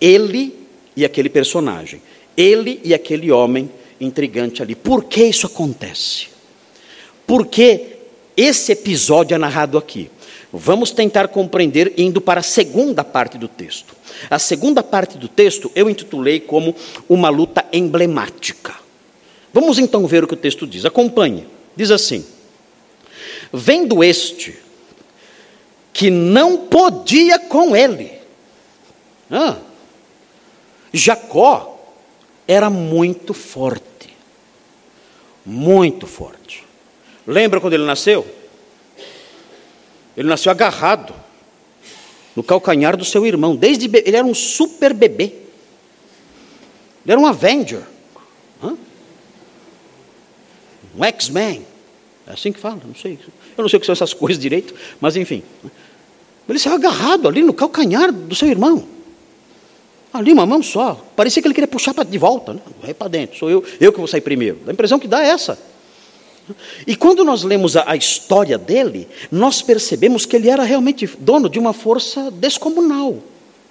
[0.00, 0.54] ele
[0.96, 2.00] e aquele personagem,
[2.36, 4.74] ele e aquele homem intrigante ali.
[4.74, 6.28] Por que isso acontece?
[7.26, 7.91] Porque
[8.36, 10.10] esse episódio é narrado aqui.
[10.52, 13.94] Vamos tentar compreender indo para a segunda parte do texto.
[14.28, 16.74] A segunda parte do texto eu intitulei como
[17.08, 18.74] uma luta emblemática.
[19.52, 20.84] Vamos então ver o que o texto diz.
[20.84, 21.46] Acompanhe.
[21.74, 22.24] Diz assim:
[23.52, 24.58] Vendo este
[25.92, 28.12] que não podia com ele.
[29.30, 29.56] Ah,
[30.92, 31.78] Jacó
[32.46, 34.14] era muito forte.
[35.44, 36.64] Muito forte.
[37.32, 38.26] Lembra quando ele nasceu?
[40.16, 41.14] Ele nasceu agarrado
[42.36, 43.56] no calcanhar do seu irmão.
[43.56, 45.24] Desde ele era um super bebê.
[47.04, 47.82] Ele era um Avenger.
[48.62, 48.76] Hã?
[50.96, 51.66] Um X-Men.
[52.26, 53.18] É assim que fala, não sei.
[53.56, 55.42] Eu não sei o que são essas coisas direito, mas enfim.
[56.48, 58.86] Ele saiu agarrado ali no calcanhar do seu irmão.
[60.12, 61.02] Ali, uma mão só.
[61.16, 62.52] Parecia que ele queria puxar de volta.
[62.52, 62.60] Né?
[62.82, 64.60] Vai para dentro, sou eu, eu que vou sair primeiro.
[64.66, 65.58] A impressão que dá é essa.
[66.86, 71.48] E quando nós lemos a, a, história dele, nós percebemos que ele era realmente dono
[71.48, 73.12] de uma força descomunal.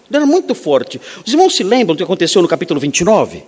[0.10, 1.00] Ele era muito forte.
[1.26, 3.44] Os irmãos se lembram do que aconteceu no capítulo 29?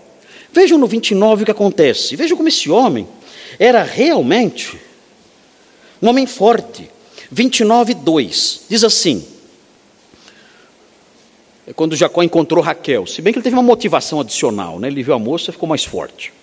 [0.51, 2.15] Vejam no 29 o que acontece.
[2.15, 3.07] Vejam como esse homem
[3.57, 4.77] era realmente
[6.01, 6.89] um homem forte.
[7.31, 9.25] 29, 2 diz assim:
[11.65, 14.89] é quando Jacó encontrou Raquel, se bem que ele teve uma motivação adicional, né?
[14.89, 16.33] ele viu a moça e ficou mais forte.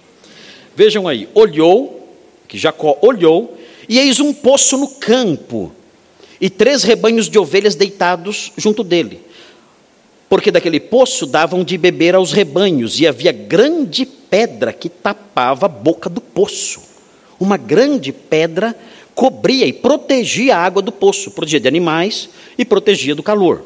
[0.74, 1.99] Vejam aí, olhou
[2.50, 3.56] que Jacó olhou,
[3.88, 5.72] e eis um poço no campo,
[6.40, 9.20] e três rebanhos de ovelhas deitados junto dele.
[10.28, 15.68] Porque daquele poço davam de beber aos rebanhos, e havia grande pedra que tapava a
[15.68, 16.82] boca do poço.
[17.38, 18.76] Uma grande pedra
[19.14, 23.64] cobria e protegia a água do poço, protegia de animais e protegia do calor.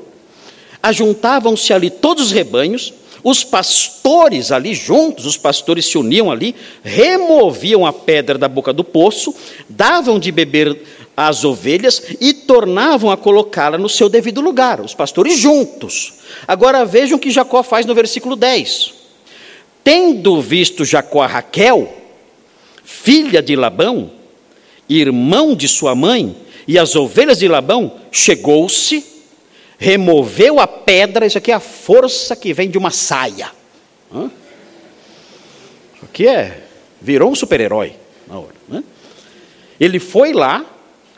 [0.82, 2.92] Ajuntavam-se ali todos os rebanhos,
[3.24, 8.84] os pastores ali juntos, os pastores se uniam ali, removiam a pedra da boca do
[8.84, 9.34] poço,
[9.66, 10.78] davam de beber
[11.16, 16.12] às ovelhas e tornavam a colocá-la no seu devido lugar, os pastores juntos.
[16.46, 18.92] Agora vejam o que Jacó faz no versículo 10.
[19.82, 21.94] Tendo visto Jacó a Raquel,
[22.84, 24.10] filha de Labão,
[24.86, 26.36] irmão de sua mãe,
[26.68, 29.13] e as ovelhas de Labão, chegou-se,
[29.78, 33.50] removeu a pedra, isso aqui é a força que vem de uma saia.
[34.12, 34.30] Hã?
[35.94, 36.64] Isso aqui é,
[37.00, 37.94] virou um super-herói
[38.26, 38.54] na hora.
[38.68, 38.84] Né?
[39.78, 40.64] Ele foi lá,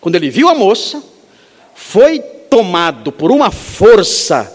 [0.01, 1.03] quando ele viu a moça,
[1.75, 4.53] foi tomado por uma força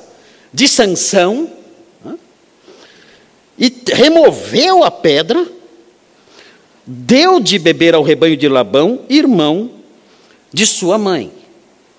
[0.54, 1.52] de sanção,
[3.62, 5.48] e removeu a pedra,
[6.84, 9.70] deu de beber ao rebanho de Labão, irmão
[10.52, 11.32] de sua mãe.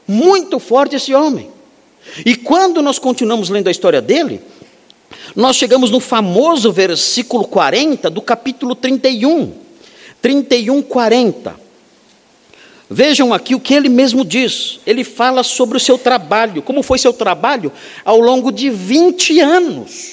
[0.08, 1.51] Muito forte esse homem.
[2.24, 4.40] E quando nós continuamos lendo a história dele,
[5.34, 9.52] nós chegamos no famoso versículo 40 do capítulo 31.
[10.20, 11.60] 31, 40.
[12.88, 14.78] Vejam aqui o que ele mesmo diz.
[14.86, 16.62] Ele fala sobre o seu trabalho.
[16.62, 17.72] Como foi seu trabalho?
[18.04, 20.12] Ao longo de 20 anos.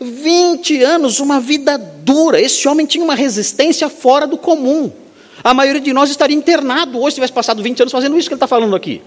[0.00, 2.40] 20 anos, uma vida dura.
[2.40, 4.92] Esse homem tinha uma resistência fora do comum.
[5.42, 8.34] A maioria de nós estaria internado hoje se tivesse passado 20 anos fazendo isso que
[8.34, 9.00] ele está falando aqui.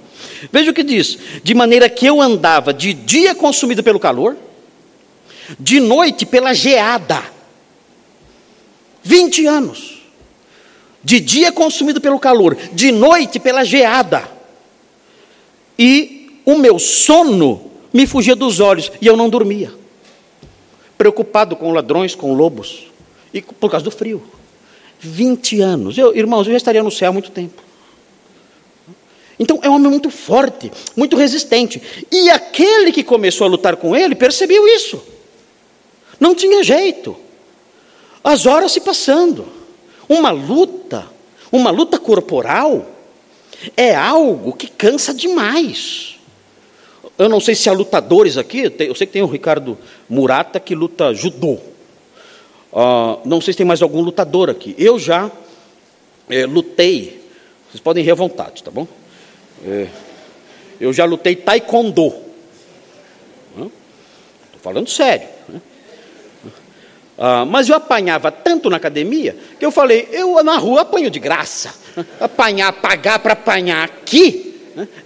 [0.51, 4.37] Veja o que diz: de maneira que eu andava de dia consumido pelo calor,
[5.59, 7.21] de noite pela geada.
[9.03, 10.01] 20 anos.
[11.03, 14.29] De dia consumido pelo calor, de noite pela geada.
[15.77, 19.73] E o meu sono me fugia dos olhos e eu não dormia.
[20.97, 22.87] Preocupado com ladrões, com lobos,
[23.33, 24.21] e por causa do frio.
[25.01, 25.97] 20 anos.
[25.97, 27.61] Eu, irmãos, eu já estaria no céu há muito tempo.
[29.39, 31.81] Então é um homem muito forte, muito resistente.
[32.11, 35.01] E aquele que começou a lutar com ele percebeu isso.
[36.19, 37.17] Não tinha jeito.
[38.23, 39.47] As horas se passando.
[40.07, 41.07] Uma luta,
[41.51, 42.85] uma luta corporal,
[43.75, 46.17] é algo que cansa demais.
[47.17, 49.77] Eu não sei se há lutadores aqui, eu sei que tem o Ricardo
[50.07, 51.70] Murata que luta judô.
[52.71, 54.73] Uh, não sei se tem mais algum lutador aqui.
[54.77, 55.29] Eu já
[56.29, 57.21] é, lutei,
[57.69, 58.87] vocês podem ir à vontade, tá bom?
[59.65, 59.87] É,
[60.79, 62.13] eu já lutei taekwondo.
[63.55, 63.71] Estou
[64.61, 65.27] falando sério.
[65.49, 65.61] Né?
[67.17, 71.19] Uh, mas eu apanhava tanto na academia que eu falei, eu na rua apanho de
[71.19, 71.73] graça.
[72.19, 74.50] Apanhar, pagar para apanhar aqui?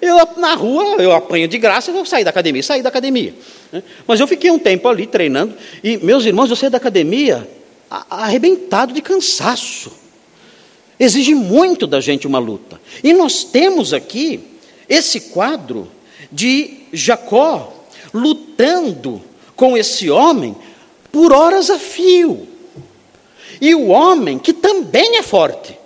[0.02, 3.34] Eu na rua eu apanho de graça, eu vou sair da academia, sair da academia.
[3.72, 3.84] Né?
[4.08, 5.54] Mas eu fiquei um tempo ali treinando,
[5.84, 7.48] e meus irmãos, eu saí da academia
[7.90, 9.92] arrebentado de cansaço.
[11.00, 12.80] Exige muito da gente uma luta.
[13.04, 14.42] E nós temos aqui
[14.88, 15.90] esse quadro
[16.32, 17.74] de Jacó
[18.14, 19.22] lutando
[19.56, 20.56] com esse homem
[21.12, 22.48] por horas a fio.
[23.60, 25.78] E o homem que também é forte,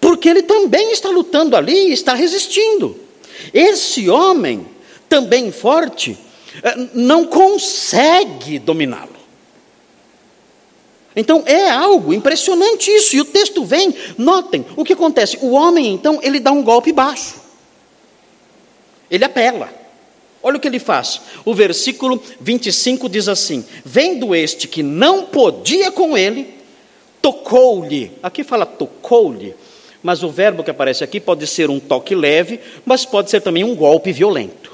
[0.00, 2.98] porque ele também está lutando ali e está resistindo.
[3.52, 4.66] Esse homem,
[5.08, 6.16] também forte,
[6.62, 9.14] eh, não consegue dominá-lo.
[11.16, 13.16] Então é algo impressionante isso.
[13.16, 15.38] E o texto vem, notem, o que acontece?
[15.40, 17.36] O homem, então, ele dá um golpe baixo.
[19.10, 19.84] Ele apela.
[20.42, 21.20] Olha o que ele faz.
[21.44, 26.54] O versículo 25 diz assim: Vendo este que não podia com ele,
[27.22, 28.12] tocou-lhe.
[28.22, 29.54] Aqui fala tocou-lhe,
[30.04, 33.64] mas o verbo que aparece aqui pode ser um toque leve, mas pode ser também
[33.64, 34.72] um golpe violento.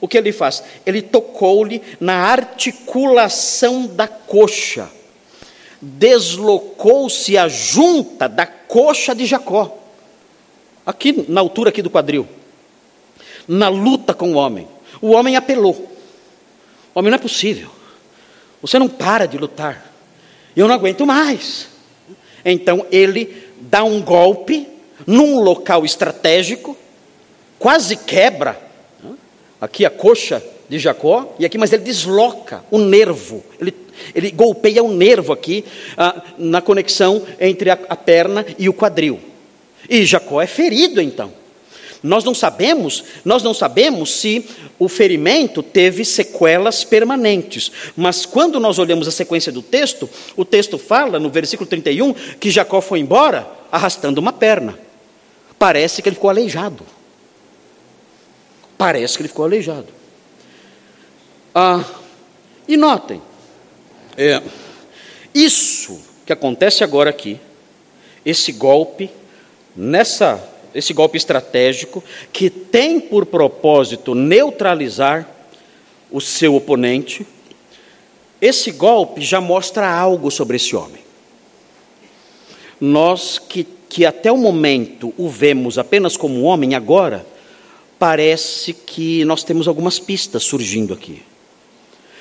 [0.00, 0.64] O que ele faz?
[0.86, 4.88] Ele tocou-lhe na articulação da coxa
[5.82, 9.76] deslocou-se a junta da coxa de Jacó.
[10.86, 12.28] Aqui na altura aqui do quadril.
[13.48, 14.68] Na luta com o homem.
[15.00, 15.90] O homem apelou.
[16.94, 17.68] O homem não é possível.
[18.60, 19.92] Você não para de lutar.
[20.54, 21.66] Eu não aguento mais.
[22.44, 24.68] Então ele dá um golpe
[25.06, 26.76] num local estratégico,
[27.58, 28.60] quase quebra
[29.58, 33.74] aqui a coxa de Jacó, e aqui, mas ele desloca o nervo, ele,
[34.14, 35.64] ele golpeia o nervo aqui
[35.96, 39.18] ah, na conexão entre a, a perna e o quadril.
[39.88, 41.32] E Jacó é ferido então.
[42.02, 44.44] Nós não sabemos, nós não sabemos se
[44.78, 47.70] o ferimento teve sequelas permanentes.
[47.96, 52.50] Mas quando nós olhamos a sequência do texto, o texto fala no versículo 31 que
[52.50, 54.78] Jacó foi embora arrastando uma perna.
[55.58, 56.84] Parece que ele ficou aleijado.
[58.76, 59.86] Parece que ele ficou aleijado.
[61.54, 61.84] Ah,
[62.66, 63.22] e notem,
[64.16, 64.42] é,
[65.34, 67.38] isso que acontece agora aqui,
[68.24, 69.10] esse golpe,
[69.76, 70.42] nessa,
[70.74, 72.02] esse golpe estratégico,
[72.32, 75.28] que tem por propósito neutralizar
[76.10, 77.26] o seu oponente,
[78.40, 81.02] esse golpe já mostra algo sobre esse homem.
[82.80, 87.24] Nós que, que até o momento o vemos apenas como homem, agora
[87.98, 91.22] parece que nós temos algumas pistas surgindo aqui.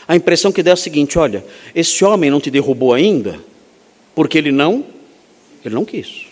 [0.07, 1.43] A impressão que dá é a seguinte: olha,
[1.73, 3.39] esse homem não te derrubou ainda,
[4.13, 4.85] porque ele não,
[5.65, 6.30] ele não quis.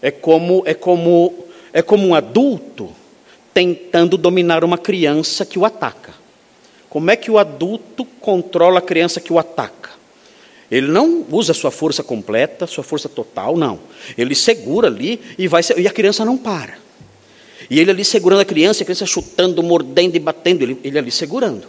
[0.00, 1.34] É como, é como,
[1.72, 2.90] é como um adulto
[3.52, 6.14] tentando dominar uma criança que o ataca.
[6.88, 9.90] Como é que o adulto controla a criança que o ataca?
[10.70, 13.80] Ele não usa sua força completa, sua força total, não.
[14.16, 16.78] Ele segura ali e vai e a criança não para.
[17.70, 21.10] E ele ali segurando a criança, a criança chutando, mordendo e batendo, ele, ele ali
[21.10, 21.66] segurando.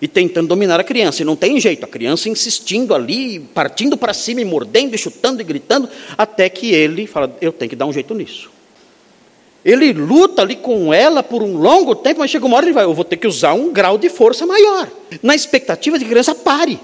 [0.00, 1.22] E tentando dominar a criança.
[1.22, 5.40] E não tem jeito, a criança insistindo ali, partindo para cima e mordendo e chutando
[5.40, 8.50] e gritando, até que ele fala: Eu tenho que dar um jeito nisso.
[9.64, 12.84] Ele luta ali com ela por um longo tempo, mas chega uma hora ele vai:
[12.84, 14.88] Eu vou ter que usar um grau de força maior.
[15.22, 16.80] Na expectativa de que a criança pare.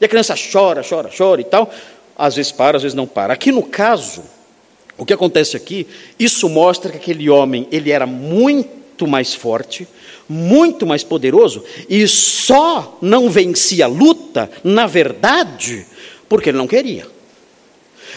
[0.00, 1.70] E a criança chora, chora, chora e tal.
[2.16, 3.32] Às vezes para, às vezes não para.
[3.32, 4.24] Aqui no caso,
[4.96, 5.86] o que acontece aqui,
[6.18, 9.86] isso mostra que aquele homem, ele era muito mais forte,
[10.28, 15.86] muito mais poderoso, e só não vencia a luta, na verdade,
[16.28, 17.06] porque ele não queria.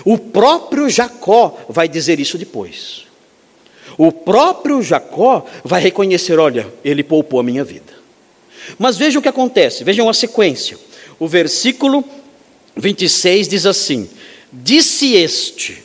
[0.03, 3.03] O próprio Jacó vai dizer isso depois.
[3.97, 7.93] O próprio Jacó vai reconhecer: olha, ele poupou a minha vida.
[8.78, 10.78] Mas vejam o que acontece, vejam a sequência.
[11.20, 12.03] O versículo
[12.76, 14.09] 26 diz assim:
[14.51, 15.84] Disse este,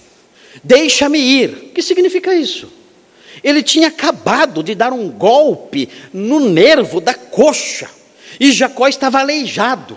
[0.63, 1.51] Deixa-me ir.
[1.51, 2.69] O que significa isso?
[3.43, 7.91] Ele tinha acabado de dar um golpe no nervo da coxa.
[8.39, 9.97] E Jacó estava aleijado.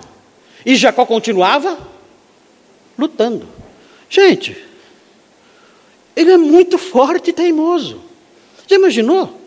[0.65, 1.77] E Jacó continuava
[2.97, 3.47] lutando.
[4.09, 4.57] Gente,
[6.15, 8.01] ele é muito forte e teimoso.
[8.67, 9.39] Já imaginou?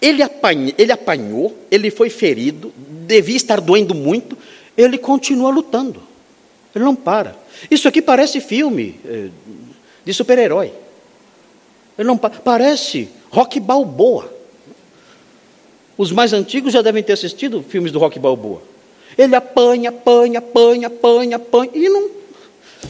[0.00, 4.36] Ele, apanha, ele apanhou, ele foi ferido, devia estar doendo muito,
[4.76, 6.02] ele continua lutando.
[6.74, 7.36] Ele não para.
[7.70, 9.28] Isso aqui parece filme, eh,
[10.04, 10.72] de super-herói.
[12.00, 14.32] Ele não parece Rock Balboa.
[15.98, 18.62] Os mais antigos já devem ter assistido filmes do Rock Balboa.
[19.18, 22.08] Ele apanha, apanha, apanha, apanha, apanha, e não.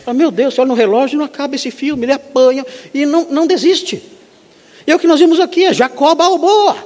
[0.07, 2.05] Ah, meu Deus, olha no relógio, não acaba esse filme.
[2.05, 4.01] Ele apanha e não, não desiste.
[4.87, 6.77] E é o que nós vimos aqui, é Jacó Balboa.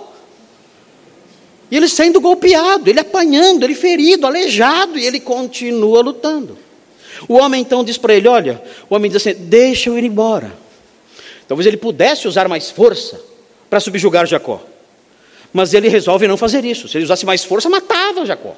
[1.71, 6.57] E ele sendo golpeado, ele apanhando, ele ferido, aleijado, e ele continua lutando.
[7.29, 10.64] O homem então diz para ele: Olha, o homem diz assim: Deixa eu ir embora.
[11.47, 13.21] Talvez ele pudesse usar mais força
[13.69, 14.63] para subjugar Jacó.
[15.53, 16.89] Mas ele resolve não fazer isso.
[16.89, 18.57] Se ele usasse mais força, matava Jacó.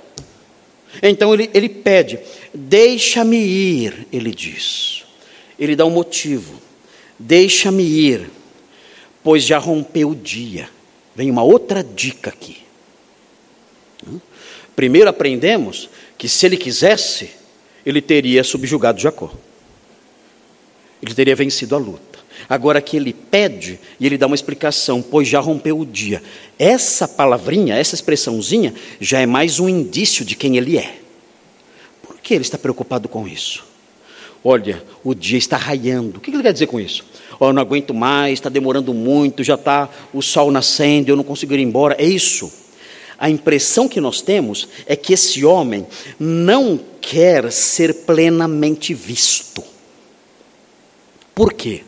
[1.02, 2.18] Então ele, ele pede:
[2.54, 5.04] Deixa-me ir, ele diz.
[5.58, 6.60] Ele dá um motivo:
[7.18, 8.30] Deixa-me ir,
[9.22, 10.68] pois já rompeu o dia.
[11.14, 12.58] Vem uma outra dica aqui.
[14.74, 17.30] Primeiro aprendemos que se ele quisesse,
[17.84, 19.32] ele teria subjugado Jacó.
[21.02, 22.15] Ele teria vencido a luta.
[22.48, 26.22] Agora que ele pede e ele dá uma explicação, pois já rompeu o dia.
[26.58, 30.96] Essa palavrinha, essa expressãozinha, já é mais um indício de quem ele é.
[32.02, 33.64] Por que ele está preocupado com isso?
[34.44, 36.18] Olha, o dia está raiando.
[36.18, 37.04] O que ele quer dizer com isso?
[37.40, 41.24] Oh, eu não aguento mais, está demorando muito, já está o sol nascendo, eu não
[41.24, 41.96] consigo ir embora.
[41.98, 42.52] É isso.
[43.18, 45.86] A impressão que nós temos é que esse homem
[46.18, 49.64] não quer ser plenamente visto.
[51.34, 51.82] Por quê?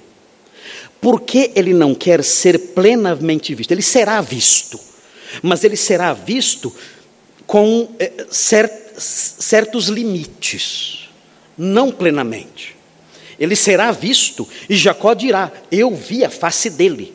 [1.00, 3.70] Porque ele não quer ser plenamente visto.
[3.70, 4.78] Ele será visto,
[5.42, 6.74] mas ele será visto
[7.46, 11.08] com é, certos limites,
[11.56, 12.76] não plenamente.
[13.38, 17.14] Ele será visto e Jacó dirá: Eu vi a face dele.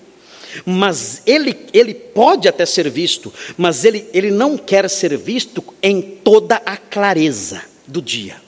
[0.65, 5.99] Mas ele, ele pode até ser visto, mas ele, ele não quer ser visto em
[5.99, 8.42] toda a clareza do dia.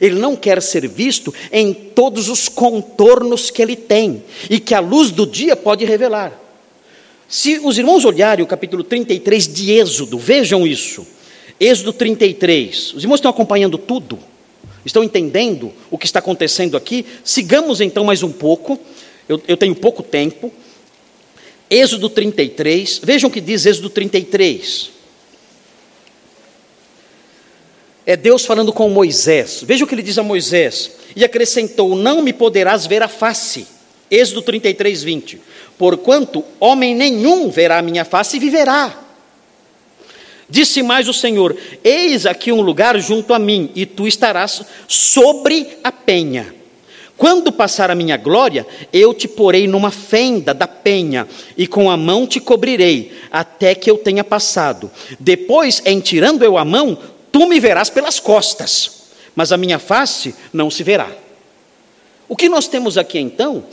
[0.00, 4.80] Ele não quer ser visto em todos os contornos que ele tem e que a
[4.80, 6.32] luz do dia pode revelar.
[7.28, 11.06] Se os irmãos olharem o capítulo 33 de Êxodo, vejam isso.
[11.60, 12.94] Êxodo 33.
[12.94, 14.18] Os irmãos estão acompanhando tudo?
[14.84, 17.04] Estão entendendo o que está acontecendo aqui?
[17.22, 18.80] Sigamos então mais um pouco.
[19.28, 20.50] Eu, eu tenho pouco tempo.
[21.70, 24.90] Êxodo 33, vejam o que diz Êxodo 33.
[28.10, 29.62] É Deus falando com Moisés.
[29.64, 30.90] Veja o que ele diz a Moisés.
[31.14, 33.68] E acrescentou: Não me poderás ver a face.
[34.10, 35.40] Êxodo 33, 20.
[35.78, 38.98] Porquanto homem nenhum verá a minha face e viverá.
[40.48, 45.78] Disse mais o Senhor: Eis aqui um lugar junto a mim, e tu estarás sobre
[45.84, 46.52] a penha.
[47.16, 51.96] Quando passar a minha glória, eu te porei numa fenda da penha, e com a
[51.96, 54.90] mão te cobrirei, até que eu tenha passado.
[55.20, 56.98] Depois, em tirando eu a mão,
[57.30, 59.02] tu me verás pelas costas,
[59.34, 61.10] mas a minha face não se verá.
[62.28, 63.64] O que nós temos aqui então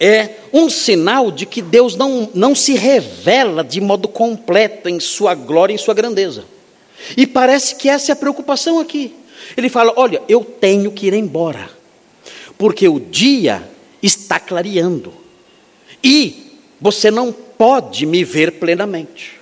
[0.00, 5.34] é um sinal de que Deus não, não se revela de modo completo em sua
[5.34, 6.44] glória, em sua grandeza.
[7.16, 9.14] E parece que essa é a preocupação aqui.
[9.56, 11.70] Ele fala: Olha, eu tenho que ir embora
[12.58, 13.62] porque o dia
[14.02, 15.14] está clareando.
[16.02, 19.38] E você não pode me ver plenamente.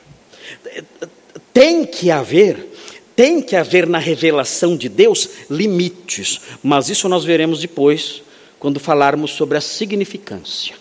[1.53, 2.73] Tem que haver,
[3.17, 8.23] tem que haver na revelação de Deus limites, mas isso nós veremos depois,
[8.61, 10.77] quando falarmos sobre a significância.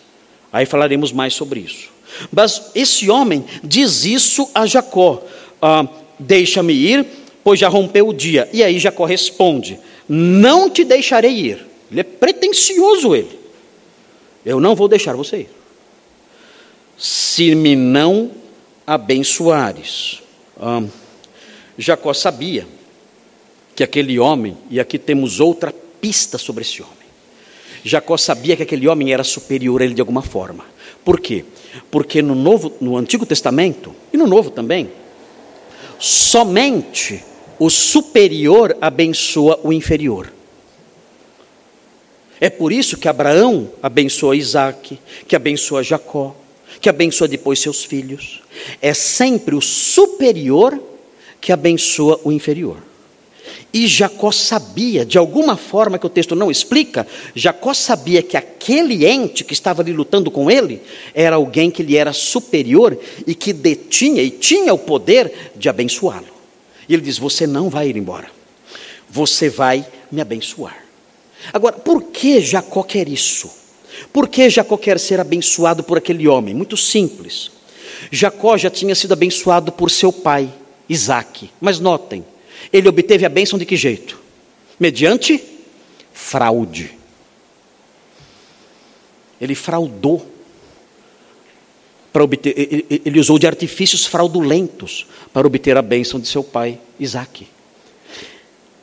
[0.52, 1.90] Aí falaremos mais sobre isso.
[2.32, 5.24] Mas esse homem diz isso a Jacó:
[5.62, 5.88] ah,
[6.20, 7.06] Deixa-me ir,
[7.44, 8.50] pois já rompeu o dia.
[8.54, 11.66] E aí Jacó responde: Não te deixarei ir.
[11.92, 13.40] Ele é pretensioso, ele.
[14.46, 15.50] Eu não vou deixar você ir.
[16.98, 18.32] Se me não
[18.86, 20.22] abençoares.
[20.60, 20.84] Ah,
[21.78, 22.68] Jacó sabia
[23.76, 26.96] que aquele homem, e aqui temos outra pista sobre esse homem.
[27.84, 30.66] Jacó sabia que aquele homem era superior a ele de alguma forma.
[31.04, 31.46] Por quê?
[31.92, 34.90] Porque no Novo, no Antigo Testamento e no Novo também,
[36.00, 37.24] somente
[37.60, 40.34] o superior abençoa o inferior.
[42.40, 46.36] É por isso que Abraão abençoa Isaac, que abençoa Jacó,
[46.82, 48.42] que abençoa depois seus filhos.
[48.82, 50.82] É sempre o superior
[51.46, 52.78] que abençoa o inferior.
[53.72, 59.06] E Jacó sabia, de alguma forma que o texto não explica, Jacó sabia que aquele
[59.06, 60.82] ente que estava ali lutando com ele
[61.14, 66.26] era alguém que lhe era superior e que detinha e tinha o poder de abençoá-lo.
[66.90, 68.32] E ele diz: Você não vai ir embora,
[69.08, 70.84] você vai me abençoar.
[71.54, 73.52] Agora, por que Jacó quer isso?
[74.12, 76.56] Por que Jacó quer ser abençoado por aquele homem?
[76.56, 77.52] Muito simples.
[78.10, 80.52] Jacó já tinha sido abençoado por seu pai,
[80.90, 81.50] Isaac.
[81.60, 82.24] Mas notem,
[82.72, 84.20] ele obteve a bênção de que jeito?
[84.80, 85.42] Mediante
[86.14, 86.92] fraude.
[89.40, 90.34] Ele fraudou.
[92.12, 92.54] Para obter,
[93.06, 97.46] ele usou de artifícios fraudulentos para obter a bênção de seu pai, Isaac.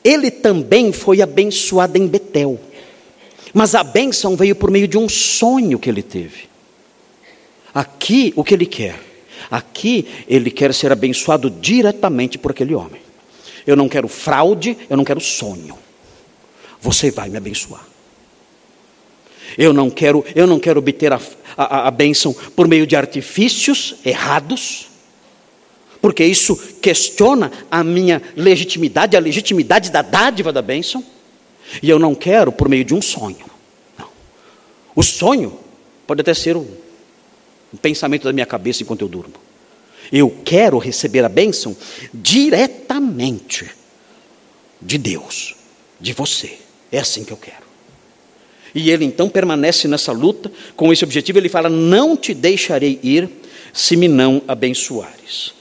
[0.04, 2.60] Ele também foi abençoado em Betel.
[3.54, 6.48] Mas a bênção veio por meio de um sonho que ele teve.
[7.74, 9.11] Aqui, o que ele quer?
[9.52, 13.02] Aqui, ele quer ser abençoado diretamente por aquele homem.
[13.66, 15.76] Eu não quero fraude, eu não quero sonho.
[16.80, 17.86] Você vai me abençoar.
[19.58, 21.20] Eu não quero, eu não quero obter a,
[21.54, 24.88] a, a bênção por meio de artifícios errados,
[26.00, 31.04] porque isso questiona a minha legitimidade, a legitimidade da dádiva da bênção.
[31.82, 33.44] E eu não quero por meio de um sonho.
[33.98, 34.08] Não.
[34.96, 35.58] O sonho
[36.06, 36.66] pode até ser um,
[37.72, 39.34] um pensamento da minha cabeça enquanto eu durmo.
[40.12, 41.76] Eu quero receber a bênção
[42.12, 43.70] diretamente
[44.80, 45.54] de Deus,
[46.00, 46.58] de você.
[46.90, 47.62] É assim que eu quero.
[48.74, 51.38] E ele então permanece nessa luta com esse objetivo.
[51.38, 53.28] Ele fala: Não te deixarei ir
[53.72, 55.54] se me não abençoares.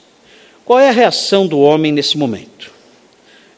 [0.64, 2.70] Qual é a reação do homem nesse momento?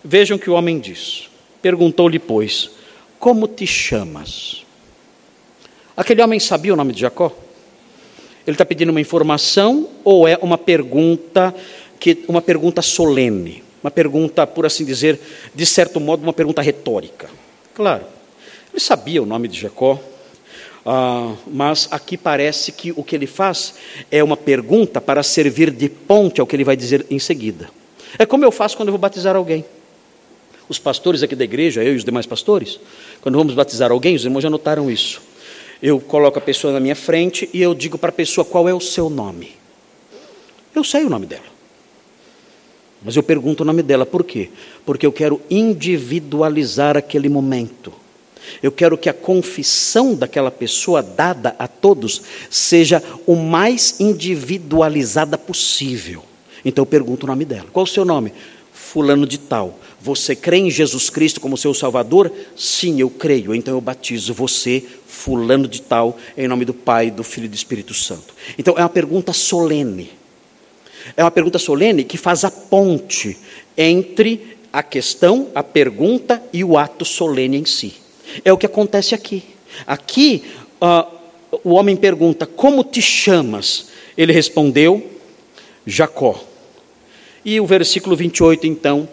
[0.02, 1.28] Vejam o que o homem diz.
[1.60, 2.70] Perguntou-lhe, pois,
[3.18, 4.64] como te chamas?
[5.96, 7.34] Aquele homem sabia o nome de Jacó?
[8.46, 11.54] Ele está pedindo uma informação ou é uma pergunta
[11.98, 15.18] que uma pergunta solene, uma pergunta, por assim dizer,
[15.54, 17.28] de certo modo, uma pergunta retórica?
[17.74, 18.04] Claro,
[18.72, 19.98] ele sabia o nome de Jacó,
[20.84, 23.74] ah, mas aqui parece que o que ele faz
[24.10, 27.70] é uma pergunta para servir de ponte ao que ele vai dizer em seguida.
[28.18, 29.64] É como eu faço quando eu vou batizar alguém.
[30.68, 32.78] Os pastores aqui da igreja, eu e os demais pastores,
[33.20, 35.20] quando vamos batizar alguém, os irmãos já notaram isso.
[35.86, 38.72] Eu coloco a pessoa na minha frente e eu digo para a pessoa qual é
[38.72, 39.50] o seu nome.
[40.74, 41.44] Eu sei o nome dela.
[43.04, 44.48] Mas eu pergunto o nome dela, por quê?
[44.86, 47.92] Porque eu quero individualizar aquele momento.
[48.62, 56.24] Eu quero que a confissão daquela pessoa dada a todos seja o mais individualizada possível.
[56.64, 57.66] Então eu pergunto o nome dela.
[57.70, 58.32] Qual o seu nome?
[58.94, 59.76] Fulano de Tal.
[60.00, 62.30] Você crê em Jesus Cristo como seu Salvador?
[62.56, 63.52] Sim, eu creio.
[63.52, 67.56] Então eu batizo você fulano de tal, em nome do Pai, do Filho e do
[67.56, 68.32] Espírito Santo.
[68.56, 70.12] Então é uma pergunta solene.
[71.16, 73.36] É uma pergunta solene que faz a ponte
[73.76, 77.94] entre a questão, a pergunta e o ato solene em si.
[78.44, 79.42] É o que acontece aqui.
[79.84, 80.44] Aqui,
[80.80, 83.88] uh, o homem pergunta: Como te chamas?
[84.16, 85.04] Ele respondeu:
[85.84, 86.53] Jacó.
[87.44, 89.08] E o versículo 28, então,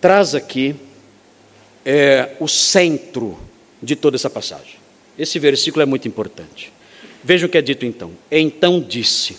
[0.00, 0.76] traz aqui
[1.84, 3.38] é, o centro
[3.82, 4.76] de toda essa passagem.
[5.18, 6.72] Esse versículo é muito importante.
[7.22, 8.12] Veja o que é dito então.
[8.30, 9.36] Então disse: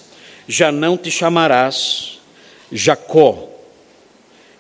[0.48, 2.20] Já não te chamarás
[2.72, 3.50] Jacó,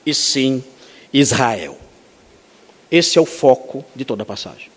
[0.05, 0.63] e sim
[1.11, 1.77] Israel.
[2.91, 4.69] Esse é o foco de toda a passagem.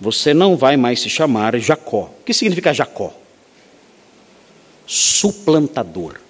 [0.00, 2.10] Você não vai mais se chamar Jacó.
[2.20, 3.12] O que significa Jacó?
[4.86, 6.20] Suplantador.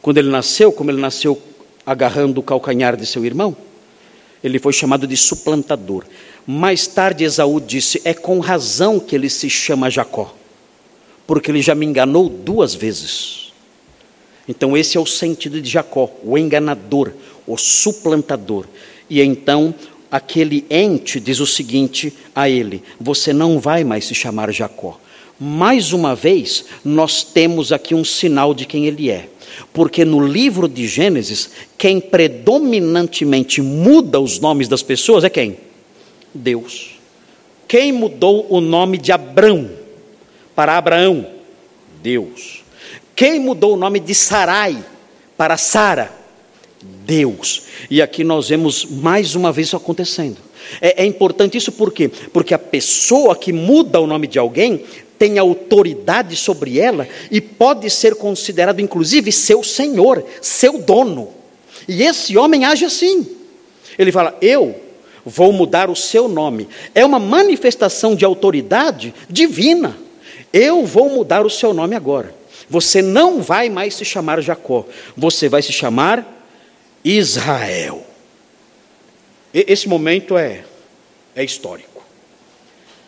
[0.00, 1.40] Quando ele nasceu, como ele nasceu
[1.84, 3.56] agarrando o calcanhar de seu irmão,
[4.42, 6.04] ele foi chamado de suplantador.
[6.46, 10.34] Mais tarde Esaú disse: É com razão que ele se chama Jacó,
[11.26, 13.52] porque ele já me enganou duas vezes.
[14.48, 17.12] Então, esse é o sentido de Jacó, o enganador,
[17.46, 18.66] o suplantador.
[19.10, 19.74] E então,
[20.10, 24.98] aquele ente diz o seguinte a ele: Você não vai mais se chamar Jacó.
[25.38, 29.28] Mais uma vez, nós temos aqui um sinal de quem ele é.
[29.72, 35.56] Porque no livro de Gênesis, quem predominantemente muda os nomes das pessoas é quem?
[36.34, 36.98] Deus.
[37.66, 39.70] Quem mudou o nome de Abrão
[40.54, 41.26] para Abraão?
[42.02, 42.64] Deus.
[43.14, 44.82] Quem mudou o nome de Sarai
[45.36, 46.12] para Sara?
[47.04, 47.62] Deus.
[47.90, 50.38] E aqui nós vemos mais uma vez isso acontecendo.
[50.80, 52.08] É, é, importante isso por quê?
[52.32, 54.84] Porque a pessoa que muda o nome de alguém
[55.18, 61.30] tem autoridade sobre ela e pode ser considerado, inclusive, seu senhor, seu dono.
[61.86, 63.26] E esse homem age assim.
[63.98, 64.80] Ele fala: Eu
[65.24, 66.68] vou mudar o seu nome.
[66.94, 69.96] É uma manifestação de autoridade divina.
[70.52, 72.34] Eu vou mudar o seu nome agora.
[72.70, 74.84] Você não vai mais se chamar Jacó,
[75.16, 76.46] você vai se chamar
[77.02, 78.06] Israel.
[79.52, 80.64] Esse momento é,
[81.34, 82.04] é histórico.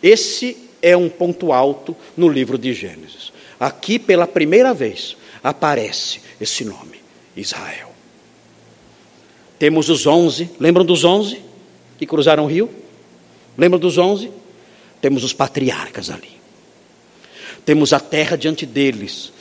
[0.02, 3.32] Esse é um ponto alto no livro de Gênesis.
[3.58, 7.00] Aqui, pela primeira vez, aparece esse nome,
[7.36, 7.90] Israel.
[9.58, 11.42] Temos os onze, lembram dos onze
[11.98, 12.70] que cruzaram o rio?
[13.58, 14.32] Lembram dos onze?
[15.02, 16.40] Temos os patriarcas ali.
[17.64, 19.32] Temos a terra diante deles,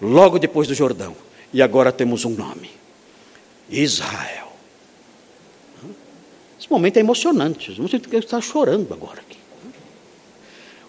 [0.00, 1.16] logo depois do Jordão.
[1.54, 2.70] E agora temos um nome:
[3.70, 4.52] Israel.
[6.60, 7.72] Esse momento é emocionante.
[7.72, 9.38] Você está chorando agora aqui.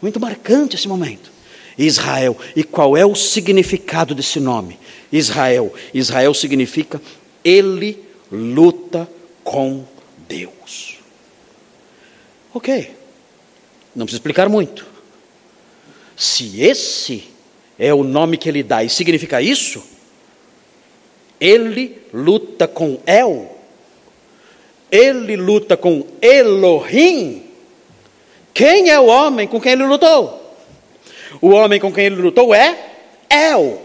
[0.04, 1.32] Muito marcante esse momento.
[1.78, 2.38] Israel.
[2.58, 4.78] E qual é o significado desse nome?
[5.10, 5.74] Israel.
[5.94, 7.02] Israel significa
[7.42, 9.10] ele luta
[9.46, 9.86] com
[10.28, 10.98] Deus.
[12.54, 12.92] Ok.
[13.96, 14.86] Não precisa explicar muito.
[16.18, 17.24] Se esse
[17.80, 19.82] é o nome que ele dá e significa isso,
[21.40, 23.58] ele luta com El,
[24.92, 27.53] ele luta com Elohim,
[28.54, 30.42] quem é o homem com quem ele lutou?
[31.42, 32.78] O homem com quem ele lutou é
[33.30, 33.82] El.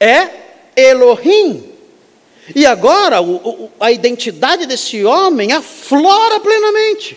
[0.00, 0.28] É
[0.76, 1.64] Elohim.
[2.54, 7.16] E agora o, o, a identidade desse homem aflora plenamente.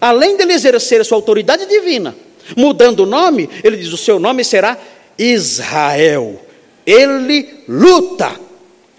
[0.00, 2.16] Além dele exercer a sua autoridade divina,
[2.56, 4.78] mudando o nome, ele diz: o seu nome será
[5.18, 6.40] Israel.
[6.86, 8.40] Ele luta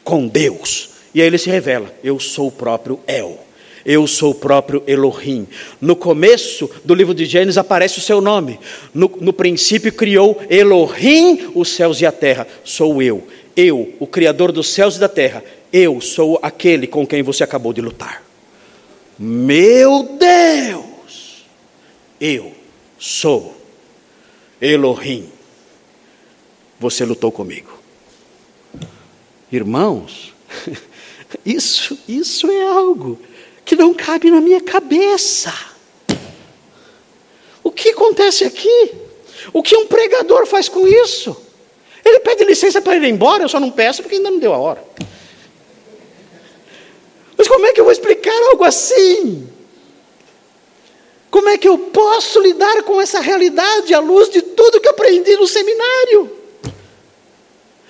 [0.04, 0.92] com Deus.
[1.14, 3.40] E aí ele se revela: eu sou o próprio El.
[3.86, 5.48] Eu sou o próprio Elohim.
[5.80, 8.60] No começo do livro de Gênesis aparece o seu nome.
[8.94, 12.48] No, no, princípio criou Elohim os céus e a terra.
[12.64, 13.28] Sou eu.
[13.56, 15.44] Eu, o Criador dos céus e da terra.
[15.74, 18.24] Eu sou aquele com quem você acabou de lutar.
[19.18, 21.46] Meu Deus!
[22.20, 22.52] Eu
[23.00, 23.58] sou
[24.62, 25.28] Elohim.
[26.80, 27.80] Você lutou comigo.
[29.52, 30.34] Irmãos,
[31.46, 33.20] isso, isso é algo
[33.72, 35.54] que não cabe na minha cabeça.
[37.64, 38.92] O que acontece aqui?
[39.54, 41.42] O que um pregador faz com isso?
[42.04, 44.58] Ele pede licença para ir embora, eu só não peço porque ainda não deu a
[44.58, 44.84] hora.
[47.38, 49.48] Mas como é que eu vou explicar algo assim?
[51.30, 55.38] Como é que eu posso lidar com essa realidade à luz de tudo que aprendi
[55.38, 56.41] no seminário?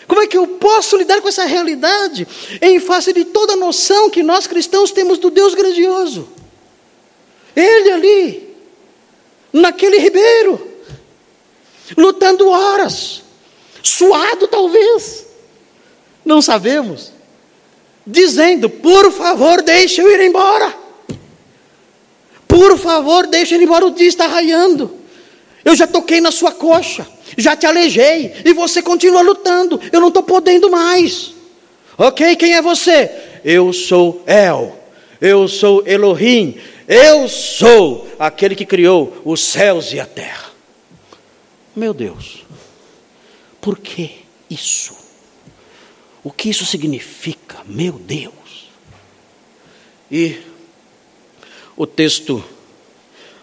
[0.07, 2.27] Como é que eu posso lidar com essa realidade
[2.61, 6.27] em face de toda a noção que nós cristãos temos do Deus grandioso?
[7.55, 8.55] Ele ali,
[9.53, 10.69] naquele ribeiro,
[11.97, 13.21] lutando horas,
[13.83, 15.25] suado talvez,
[16.25, 17.11] não sabemos,
[18.05, 20.81] dizendo: por favor, deixe eu ir embora.
[22.47, 24.99] Por favor, deixe ir embora, o dia está raiando.
[25.63, 27.07] Eu já toquei na sua coxa
[27.37, 29.79] já te alejei e você continua lutando.
[29.91, 31.33] Eu não estou podendo mais.
[31.97, 33.11] Ok, quem é você?
[33.43, 34.77] Eu sou El,
[35.19, 36.57] eu sou Elohim,
[36.87, 40.51] eu sou aquele que criou os céus e a terra.
[41.75, 42.43] Meu Deus,
[43.59, 44.95] por que isso?
[46.23, 47.59] O que isso significa?
[47.65, 48.69] Meu Deus.
[50.11, 50.39] E
[51.77, 52.43] o texto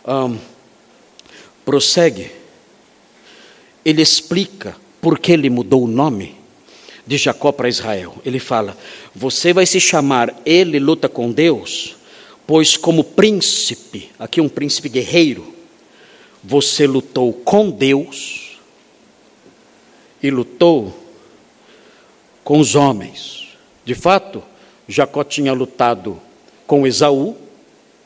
[0.07, 0.39] um,
[1.65, 2.31] prossegue
[3.89, 6.37] ele explica por que ele mudou o nome
[7.07, 8.17] de Jacó para Israel.
[8.23, 8.77] Ele fala:
[9.15, 11.97] Você vai se chamar Ele luta com Deus,
[12.47, 15.55] pois, como príncipe, aqui um príncipe guerreiro,
[16.45, 18.59] você lutou com Deus
[20.23, 20.95] e lutou
[22.45, 23.49] com os homens.
[23.87, 24.43] De fato,
[24.87, 26.21] Jacó tinha lutado
[26.67, 27.35] com Esaú,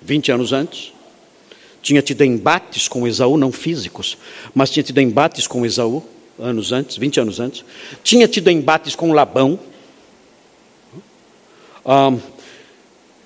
[0.00, 0.91] 20 anos antes,
[1.82, 4.16] tinha tido embates com Esaú, não físicos,
[4.54, 6.02] mas tinha tido embates com Esaú,
[6.38, 7.64] anos antes, 20 anos antes,
[8.02, 9.58] tinha tido embates com Labão,
[11.84, 12.20] um,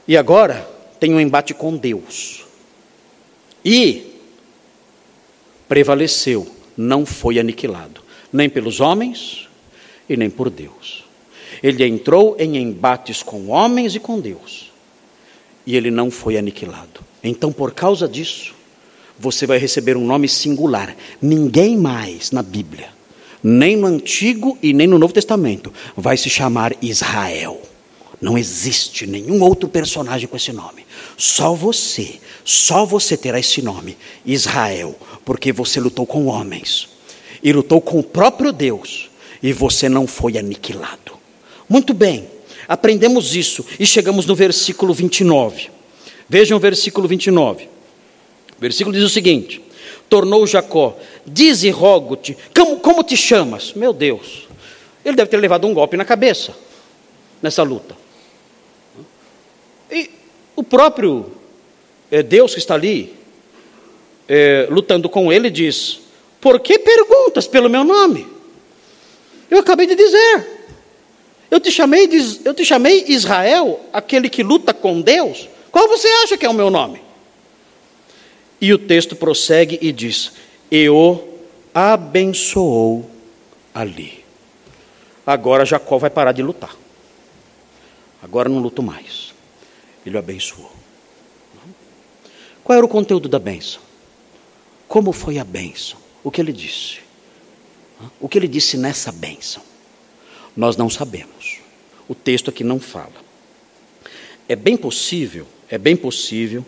[0.08, 0.66] e agora
[0.98, 2.44] tem um embate com Deus.
[3.62, 4.14] E
[5.68, 6.46] prevaleceu,
[6.76, 8.00] não foi aniquilado,
[8.32, 9.48] nem pelos homens
[10.08, 11.04] e nem por Deus.
[11.62, 14.72] Ele entrou em embates com homens e com Deus,
[15.66, 17.05] e ele não foi aniquilado.
[17.22, 18.54] Então, por causa disso,
[19.18, 20.94] você vai receber um nome singular.
[21.20, 22.88] Ninguém mais na Bíblia,
[23.42, 27.60] nem no Antigo e nem no Novo Testamento, vai se chamar Israel.
[28.20, 30.86] Não existe nenhum outro personagem com esse nome.
[31.16, 36.88] Só você, só você terá esse nome, Israel, porque você lutou com homens
[37.42, 39.10] e lutou com o próprio Deus
[39.42, 41.12] e você não foi aniquilado.
[41.68, 42.26] Muito bem,
[42.66, 45.75] aprendemos isso e chegamos no versículo 29.
[46.28, 47.64] Vejam o versículo 29.
[47.64, 49.60] O versículo diz o seguinte:
[50.08, 50.96] Tornou Jacó,
[51.26, 53.72] diz e rogo-te, como, como te chamas?
[53.74, 54.48] Meu Deus,
[55.04, 56.54] ele deve ter levado um golpe na cabeça
[57.42, 57.96] nessa luta.
[59.90, 60.10] E
[60.54, 61.30] o próprio
[62.10, 63.14] é, Deus que está ali,
[64.28, 66.00] é, lutando com ele, diz:
[66.40, 68.26] Por que perguntas pelo meu nome?
[69.50, 70.54] Eu acabei de dizer.
[71.48, 72.08] Eu te chamei,
[72.44, 75.48] eu te chamei Israel, aquele que luta com Deus.
[75.76, 77.02] Qual você acha que é o meu nome?
[78.58, 80.32] E o texto prossegue e diz:
[80.70, 81.22] E o
[81.74, 83.10] abençoou
[83.74, 84.24] ali.
[85.26, 86.74] Agora Jacó vai parar de lutar.
[88.22, 89.34] Agora não luto mais.
[90.06, 90.72] Ele o abençoou.
[92.64, 93.82] Qual era o conteúdo da bênção?
[94.88, 95.98] Como foi a bênção?
[96.24, 97.00] O que ele disse?
[98.18, 99.62] O que ele disse nessa bênção?
[100.56, 101.58] Nós não sabemos.
[102.08, 103.26] O texto aqui não fala.
[104.48, 106.64] É bem possível, é bem possível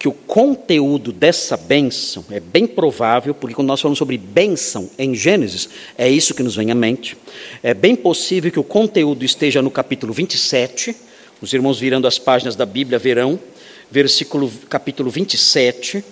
[0.00, 5.14] que o conteúdo dessa bênção é bem provável, porque quando nós falamos sobre bênção em
[5.14, 5.68] Gênesis,
[5.98, 7.18] é isso que nos vem à mente.
[7.62, 10.96] É bem possível que o conteúdo esteja no capítulo 27.
[11.42, 13.38] Os irmãos virando as páginas da Bíblia verão,
[13.90, 16.02] versículo capítulo 27.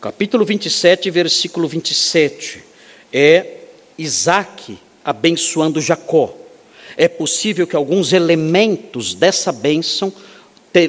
[0.00, 2.62] Capítulo 27, versículo 27.
[3.12, 3.62] É
[3.98, 6.34] Isaac abençoando Jacó
[6.96, 10.12] é possível que alguns elementos dessa bênção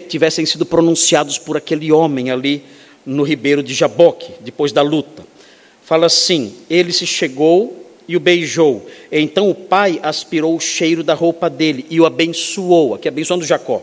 [0.08, 2.64] tivessem sido pronunciados por aquele homem ali
[3.06, 5.26] no ribeiro de Jaboque, depois da luta.
[5.84, 8.86] Fala assim: ele se chegou e o beijou.
[9.12, 13.82] Então o pai aspirou o cheiro da roupa dele e o abençoou, aqui abençoando Jacó.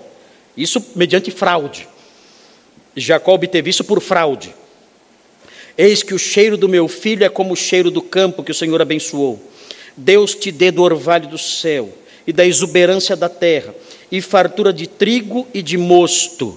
[0.56, 1.88] Isso mediante fraude.
[2.96, 4.54] Jacó obteve isso por fraude.
[5.76, 8.54] Eis que o cheiro do meu filho é como o cheiro do campo que o
[8.54, 9.42] Senhor abençoou.
[9.96, 11.92] Deus te dê do orvalho do céu
[12.26, 13.74] e da exuberância da terra,
[14.10, 16.56] e fartura de trigo e de mosto.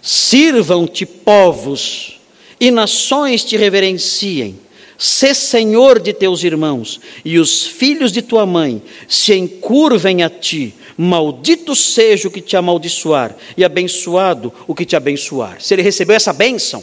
[0.00, 2.20] Sirvam-te povos,
[2.60, 4.58] e nações te reverenciem.
[4.98, 10.74] Sê senhor de teus irmãos, e os filhos de tua mãe se encurvem a ti.
[10.96, 15.60] Maldito seja o que te amaldiçoar, e abençoado o que te abençoar.
[15.60, 16.82] Se ele recebeu essa bênção,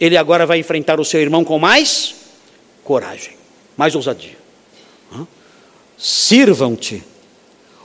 [0.00, 2.14] ele agora vai enfrentar o seu irmão com mais
[2.84, 3.32] coragem,
[3.76, 4.43] mais ousadia.
[5.96, 7.02] Sirvam-te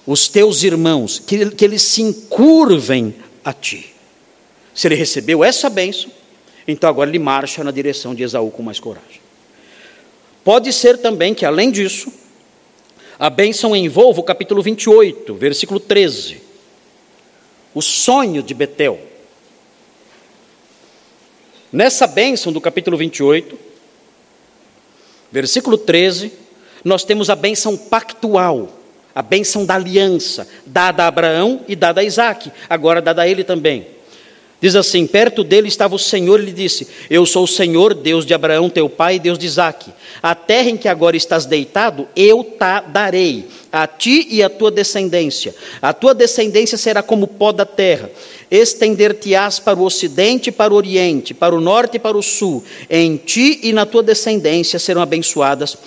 [0.06, 3.94] os teus irmãos, que, que eles se encurvem a ti.
[4.74, 6.10] Se ele recebeu essa bênção,
[6.68, 9.22] então agora ele marcha na direção de Esaú com mais coragem.
[10.44, 12.12] Pode ser também que, além disso,
[13.20, 16.42] a bênção envolva o capítulo 28, versículo 13.
[17.74, 19.00] O sonho de Betel.
[21.72, 23.60] Nessa bênção do capítulo 28,
[25.32, 26.32] versículo 13,
[26.84, 28.80] nós temos a bênção pactual
[29.14, 33.44] a bênção da aliança, dada a Abraão e dada a Isaac, agora dada a ele
[33.44, 33.86] também.
[34.62, 38.26] Diz assim: perto dele estava o Senhor e lhe disse: Eu sou o Senhor, Deus
[38.26, 39.92] de Abraão, teu pai, e Deus de Isaac.
[40.22, 44.70] A terra em que agora estás deitado, eu te darei, a ti e à tua
[44.70, 45.56] descendência.
[45.82, 48.10] A tua descendência será como pó da terra.
[48.52, 52.64] Estender-te-ás para o ocidente e para o oriente, para o norte e para o sul.
[52.90, 55.78] Em ti e na tua descendência serão abençoadas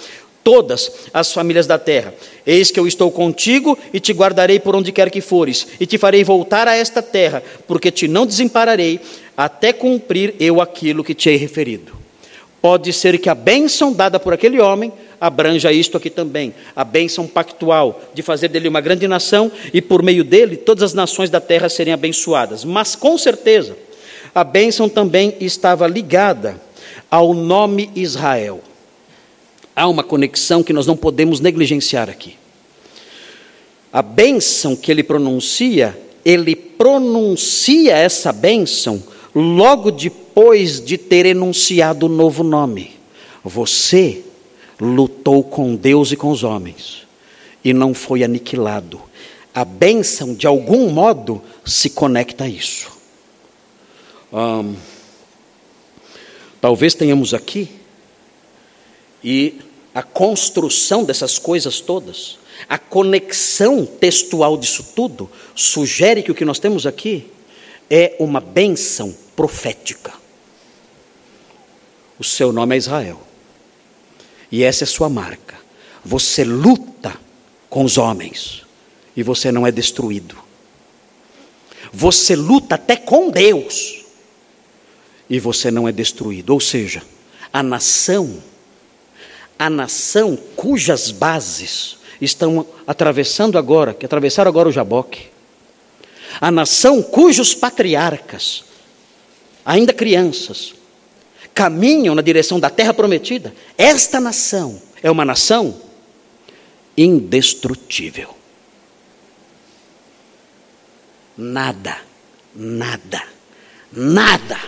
[0.43, 2.14] todas as famílias da terra.
[2.47, 5.99] Eis que eu estou contigo e te guardarei por onde quer que fores, e te
[5.99, 9.01] farei voltar a esta terra, porque te não desampararei,
[9.36, 11.93] até cumprir eu aquilo que te hei referido.
[12.61, 17.26] Pode ser que a bênção dada por aquele homem abranja isto aqui também, a bênção
[17.26, 21.40] pactual de fazer dele uma grande nação e por meio dele todas as nações da
[21.40, 22.64] terra serem abençoadas.
[22.64, 23.76] Mas com certeza,
[24.34, 26.61] a bênção também estava ligada
[27.11, 28.61] ao nome Israel
[29.74, 32.36] há uma conexão que nós não podemos negligenciar aqui.
[33.92, 39.02] a bênção que ele pronuncia, ele pronuncia essa bênção
[39.34, 42.92] logo depois de ter enunciado o novo nome.
[43.44, 44.24] Você
[44.80, 47.06] lutou com Deus e com os homens
[47.64, 49.00] e não foi aniquilado.
[49.54, 52.90] A bênção, de algum modo, se conecta a isso.
[56.60, 57.68] talvez tenhamos aqui,
[59.22, 59.60] e
[59.94, 66.58] a construção dessas coisas todas a conexão textual disso tudo sugere que o que nós
[66.58, 67.30] temos aqui
[67.90, 70.12] é uma bênção profética.
[72.18, 73.20] O seu nome é Israel.
[74.50, 75.56] E essa é sua marca.
[76.04, 77.18] Você luta
[77.68, 78.62] com os homens
[79.16, 80.36] e você não é destruído.
[81.92, 84.04] Você luta até com Deus
[85.28, 86.50] e você não é destruído.
[86.50, 87.02] Ou seja,
[87.52, 88.42] a nação,
[89.59, 95.28] a nação cujas bases estão atravessando agora, que atravessaram agora o Jaboque.
[96.40, 98.64] A nação cujos patriarcas,
[99.64, 100.74] ainda crianças,
[101.55, 103.55] caminham na direção da terra prometida.
[103.76, 105.80] Esta nação é uma nação
[106.96, 108.34] indestrutível.
[111.36, 111.98] Nada,
[112.55, 113.22] nada,
[113.92, 114.61] nada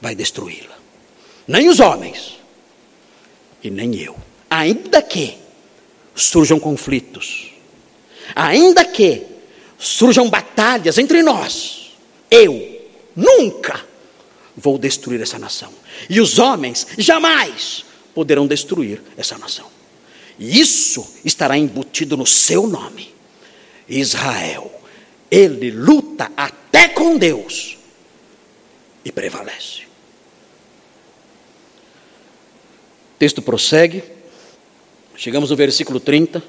[0.00, 0.76] vai destruí-la.
[1.46, 2.38] Nem os homens
[3.64, 4.14] e nem eu.
[4.50, 5.38] Ainda que
[6.14, 7.50] surjam conflitos,
[8.36, 9.22] ainda que
[9.78, 11.92] surjam batalhas entre nós,
[12.30, 12.80] eu
[13.16, 13.84] nunca
[14.54, 15.72] vou destruir essa nação.
[16.08, 17.84] E os homens jamais
[18.14, 19.68] poderão destruir essa nação.
[20.38, 23.12] E isso estará embutido no seu nome.
[23.88, 24.70] Israel,
[25.30, 27.76] ele luta até com Deus
[29.04, 29.84] e prevalece.
[33.13, 34.04] O texto prossegue.
[35.16, 36.42] Chegamos no versículo 30.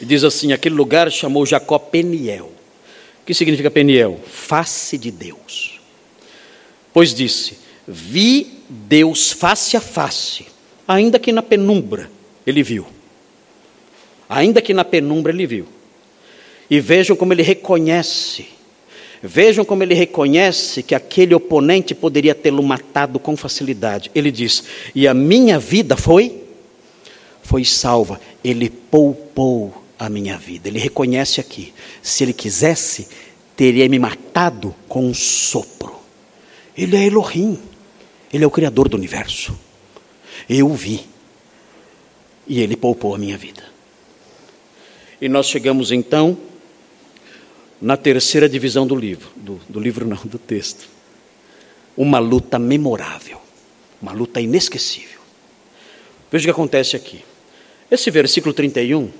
[0.00, 2.52] E diz assim: aquele lugar chamou Jacó Peniel.
[3.20, 4.20] O que significa Peniel?
[4.24, 5.80] Face de Deus.
[6.92, 7.58] Pois disse:
[7.88, 10.46] Vi Deus face a face,
[10.86, 12.08] ainda que na penumbra
[12.46, 12.86] ele viu.
[14.28, 15.66] Ainda que na penumbra ele viu.
[16.70, 18.46] E vejam como ele reconhece
[19.22, 24.10] Vejam como ele reconhece que aquele oponente poderia tê-lo matado com facilidade.
[24.14, 24.64] Ele diz:
[24.94, 26.42] "E a minha vida foi
[27.40, 28.20] foi salva.
[28.42, 30.68] Ele poupou a minha vida".
[30.68, 33.06] Ele reconhece aqui: se ele quisesse,
[33.56, 35.94] teria me matado com um sopro.
[36.76, 37.58] Ele é Elohim.
[38.32, 39.56] Ele é o criador do universo.
[40.48, 41.06] Eu o vi.
[42.48, 43.62] E ele poupou a minha vida.
[45.20, 46.36] E nós chegamos então
[47.82, 50.88] na terceira divisão do livro, do, do livro não, do texto.
[51.96, 53.40] Uma luta memorável,
[54.00, 55.20] uma luta inesquecível.
[56.30, 57.24] Veja o que acontece aqui.
[57.90, 59.10] Esse versículo 31,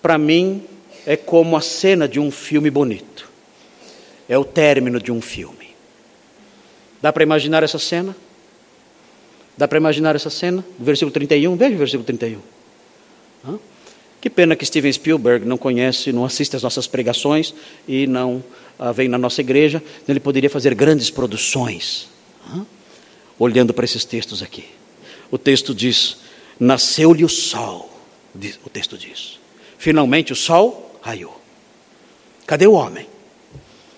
[0.00, 0.62] para mim,
[1.04, 3.28] é como a cena de um filme bonito.
[4.28, 5.70] É o término de um filme.
[7.02, 8.16] Dá para imaginar essa cena?
[9.58, 10.64] Dá para imaginar essa cena?
[10.78, 12.40] Versículo 31, veja o versículo 31.
[13.44, 13.58] Hã?
[14.20, 17.54] Que pena que Steven Spielberg não conhece, não assiste às nossas pregações
[17.88, 18.44] e não
[18.78, 19.82] ah, vem na nossa igreja.
[20.06, 22.08] Ele poderia fazer grandes produções,
[22.46, 22.62] ah,
[23.38, 24.66] olhando para esses textos aqui.
[25.30, 26.18] O texto diz:
[26.58, 27.88] Nasceu-lhe o sol.
[28.62, 29.38] O texto diz:
[29.78, 31.40] Finalmente o sol raiou.
[32.46, 33.08] Cadê o homem?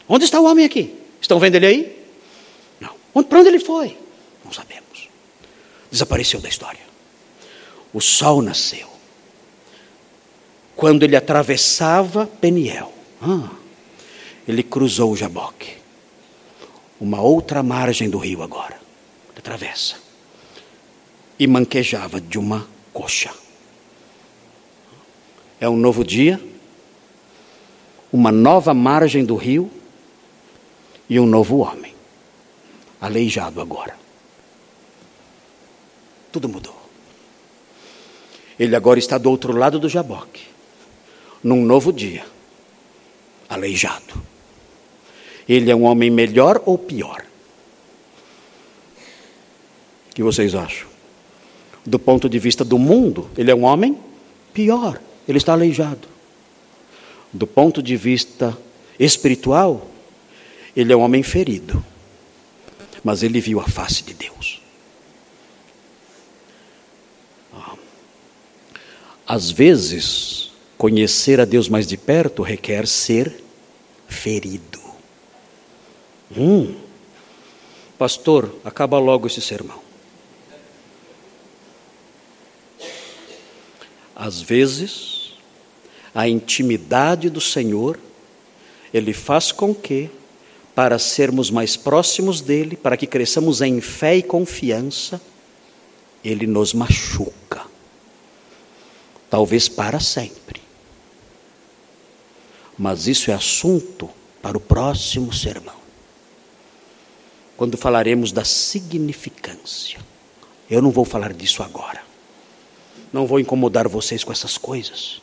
[0.08, 0.94] Onde está o homem aqui?
[1.20, 2.06] Estão vendo ele aí?
[2.80, 3.24] Não.
[3.24, 3.96] Para onde ele foi?
[4.44, 5.08] Não sabemos.
[5.90, 6.80] Desapareceu da história.
[7.92, 8.91] O sol nasceu
[10.76, 13.50] quando ele atravessava Peniel, ah,
[14.46, 15.76] ele cruzou o Jaboque,
[17.00, 18.80] uma outra margem do rio agora,
[19.36, 19.96] atravessa,
[21.38, 23.32] e manquejava de uma coxa.
[25.60, 26.40] É um novo dia,
[28.12, 29.70] uma nova margem do rio
[31.08, 31.94] e um novo homem,
[33.00, 33.96] aleijado agora.
[36.32, 36.80] Tudo mudou.
[38.58, 40.51] Ele agora está do outro lado do Jaboque
[41.42, 42.24] num novo dia,
[43.48, 44.14] aleijado.
[45.48, 47.24] Ele é um homem melhor ou pior?
[50.10, 50.88] O que vocês acham?
[51.84, 53.98] Do ponto de vista do mundo, ele é um homem
[54.52, 56.08] pior, ele está aleijado.
[57.32, 58.56] Do ponto de vista
[58.98, 59.88] espiritual,
[60.76, 61.84] ele é um homem ferido,
[63.02, 64.60] mas ele viu a face de Deus.
[67.52, 67.74] Ah.
[69.26, 70.51] Às vezes,
[70.82, 73.40] Conhecer a Deus mais de perto requer ser
[74.08, 74.80] ferido.
[76.36, 76.74] Hum,
[77.96, 79.78] pastor, acaba logo esse sermão.
[84.16, 85.34] Às vezes,
[86.12, 87.96] a intimidade do Senhor,
[88.92, 90.10] Ele faz com que,
[90.74, 95.22] para sermos mais próximos dEle, para que cresçamos em fé e confiança,
[96.24, 97.62] Ele nos machuca.
[99.30, 100.61] Talvez para sempre.
[102.78, 104.08] Mas isso é assunto
[104.40, 105.76] para o próximo sermão.
[107.56, 110.00] Quando falaremos da significância.
[110.68, 112.02] Eu não vou falar disso agora.
[113.12, 115.20] Não vou incomodar vocês com essas coisas.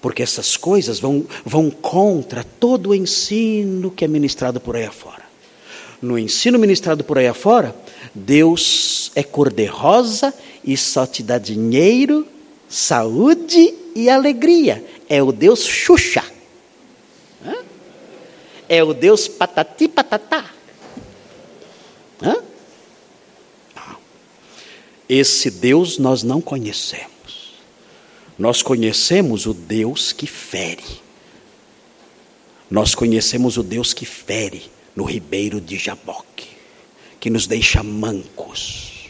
[0.00, 5.26] Porque essas coisas vão, vão contra todo o ensino que é ministrado por aí afora.
[6.00, 7.74] No ensino ministrado por aí afora,
[8.14, 10.32] Deus é cor-de-rosa
[10.64, 12.24] e só te dá dinheiro,
[12.68, 14.84] saúde e alegria.
[15.08, 16.37] É o Deus Xuxa.
[18.68, 20.50] É o Deus patati patatá.
[22.22, 22.36] Hã?
[25.08, 27.54] Esse Deus nós não conhecemos.
[28.38, 30.84] Nós conhecemos o Deus que fere.
[32.70, 36.48] Nós conhecemos o Deus que fere no ribeiro de Jaboque,
[37.18, 39.08] que nos deixa mancos.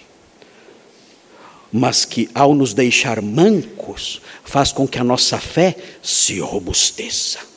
[1.72, 7.47] Mas que ao nos deixar mancos, faz com que a nossa fé se robusteça.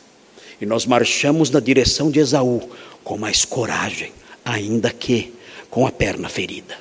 [0.61, 2.61] E nós marchamos na direção de Esaú
[3.03, 4.13] com mais coragem,
[4.45, 5.33] ainda que
[5.71, 6.77] com a perna ferida.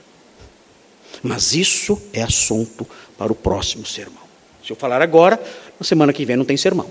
[1.23, 4.23] Mas isso é assunto para o próximo sermão.
[4.65, 5.41] Se eu falar agora,
[5.79, 6.91] na semana que vem não tem sermão.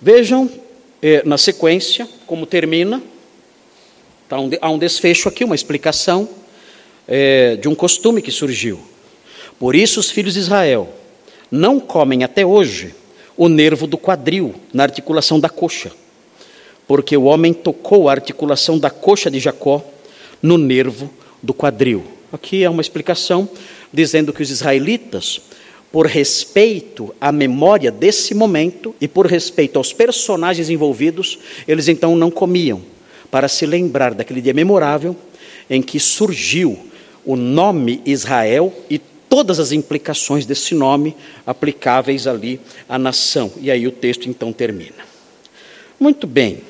[0.00, 0.50] Vejam
[1.02, 3.02] eh, na sequência como termina.
[4.28, 6.28] Tá um, há um desfecho aqui, uma explicação
[7.06, 8.80] eh, de um costume que surgiu.
[9.58, 10.92] Por isso os filhos de Israel
[11.50, 12.94] não comem até hoje
[13.36, 15.92] o nervo do quadril na articulação da coxa,
[16.86, 19.84] porque o homem tocou a articulação da coxa de Jacó
[20.42, 21.10] no nervo
[21.42, 22.04] do quadril.
[22.32, 23.48] Aqui é uma explicação
[23.92, 25.40] dizendo que os israelitas,
[25.90, 32.30] por respeito à memória desse momento e por respeito aos personagens envolvidos, eles então não
[32.30, 32.82] comiam,
[33.30, 35.16] para se lembrar daquele dia memorável
[35.68, 36.78] em que surgiu
[37.24, 38.98] o nome Israel e
[39.32, 41.16] todas as implicações desse nome
[41.46, 43.50] aplicáveis ali à nação.
[43.58, 45.06] E aí o texto então termina.
[45.98, 46.60] Muito bem.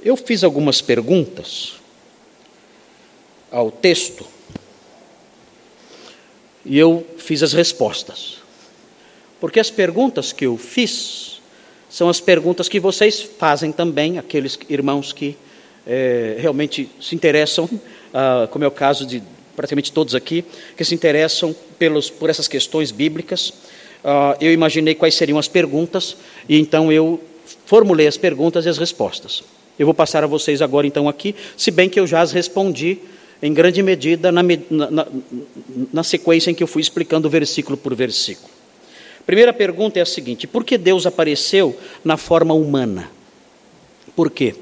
[0.00, 1.80] Eu fiz algumas perguntas
[3.50, 4.24] ao texto
[6.64, 8.36] e eu fiz as respostas.
[9.40, 11.42] Porque as perguntas que eu fiz
[11.90, 15.36] são as perguntas que vocês fazem também, aqueles irmãos que
[15.84, 17.68] é, realmente se interessam,
[18.14, 20.44] ah, como é o caso de praticamente todos aqui,
[20.76, 23.50] que se interessam pelos, por essas questões bíblicas.
[24.04, 26.16] Uh, eu imaginei quais seriam as perguntas
[26.48, 27.20] e então eu
[27.66, 29.42] formulei as perguntas e as respostas.
[29.78, 32.98] Eu vou passar a vocês agora então aqui, se bem que eu já as respondi
[33.42, 35.06] em grande medida na, na,
[35.92, 38.48] na sequência em que eu fui explicando versículo por versículo.
[39.26, 43.10] Primeira pergunta é a seguinte: por que Deus apareceu na forma humana?
[44.14, 44.54] Por quê?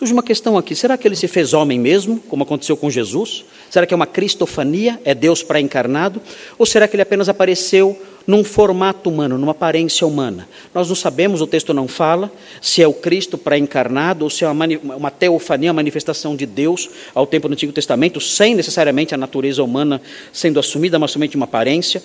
[0.00, 3.44] Surge uma questão aqui: será que ele se fez homem mesmo, como aconteceu com Jesus?
[3.68, 4.98] Será que é uma cristofania?
[5.04, 6.22] É Deus pré-encarnado?
[6.58, 10.48] Ou será que ele apenas apareceu num formato humano, numa aparência humana?
[10.74, 12.32] Nós não sabemos, o texto não fala,
[12.62, 14.64] se é o Cristo pré-encarnado ou se é uma,
[14.96, 19.62] uma teofania, uma manifestação de Deus ao tempo do Antigo Testamento, sem necessariamente a natureza
[19.62, 20.00] humana
[20.32, 22.02] sendo assumida, mas somente uma aparência.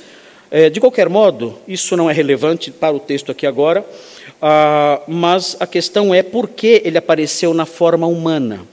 [0.51, 3.85] É, de qualquer modo, isso não é relevante para o texto aqui agora.
[4.41, 8.66] Ah, mas a questão é por que ele apareceu na forma humana.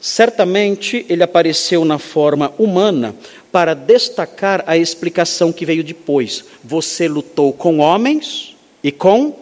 [0.00, 3.14] Certamente ele apareceu na forma humana
[3.50, 6.44] para destacar a explicação que veio depois.
[6.62, 9.34] Você lutou com homens e com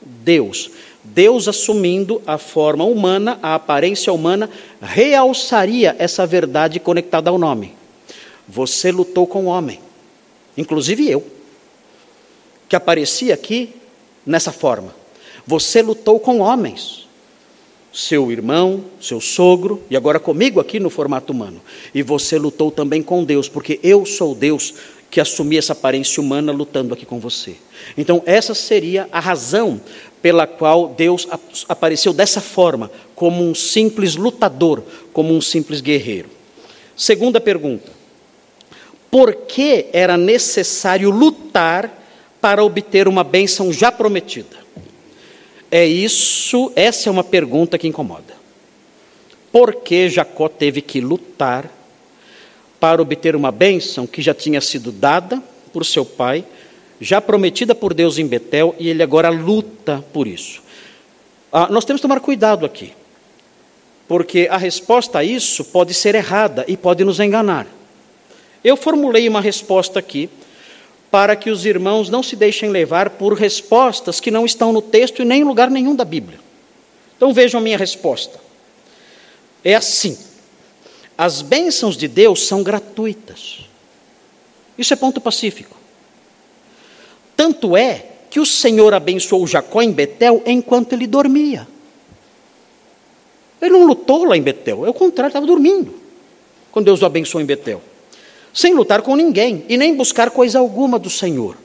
[0.00, 0.70] Deus.
[1.02, 4.48] Deus assumindo a forma humana, a aparência humana,
[4.80, 7.74] realçaria essa verdade conectada ao nome.
[8.48, 9.80] Você lutou com homem,
[10.56, 11.26] inclusive eu,
[12.68, 13.74] que aparecia aqui
[14.26, 14.94] nessa forma.
[15.46, 17.06] Você lutou com homens,
[17.92, 21.60] seu irmão, seu sogro, e agora comigo aqui no formato humano.
[21.94, 24.74] E você lutou também com Deus, porque eu sou Deus
[25.10, 27.54] que assumi essa aparência humana lutando aqui com você.
[27.96, 29.80] Então, essa seria a razão
[30.20, 31.28] pela qual Deus
[31.68, 34.82] apareceu dessa forma, como um simples lutador,
[35.12, 36.30] como um simples guerreiro.
[36.96, 37.92] Segunda pergunta:
[39.10, 42.03] por que era necessário lutar
[42.44, 44.58] para obter uma bênção já prometida?
[45.70, 48.34] É isso, essa é uma pergunta que incomoda.
[49.50, 51.70] Por que Jacó teve que lutar
[52.78, 55.42] para obter uma bênção que já tinha sido dada
[55.72, 56.44] por seu pai,
[57.00, 60.62] já prometida por Deus em Betel, e ele agora luta por isso?
[61.50, 62.92] Ah, nós temos que tomar cuidado aqui,
[64.06, 67.66] porque a resposta a isso pode ser errada e pode nos enganar.
[68.62, 70.28] Eu formulei uma resposta aqui
[71.14, 75.22] para que os irmãos não se deixem levar por respostas que não estão no texto
[75.22, 76.40] e nem em lugar nenhum da Bíblia.
[77.16, 78.40] Então vejam a minha resposta.
[79.62, 80.18] É assim:
[81.16, 83.60] as bênçãos de Deus são gratuitas.
[84.76, 85.76] Isso é ponto pacífico.
[87.36, 91.68] Tanto é que o Senhor abençoou Jacó em Betel enquanto ele dormia.
[93.62, 95.94] Ele não lutou lá em Betel, é o contrário, estava dormindo.
[96.72, 97.80] Quando Deus o abençoou em Betel
[98.54, 101.56] sem lutar com ninguém e nem buscar coisa alguma do Senhor.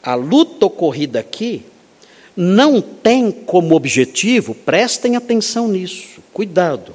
[0.00, 1.64] A luta ocorrida aqui
[2.36, 6.94] não tem como objetivo, prestem atenção nisso, cuidado.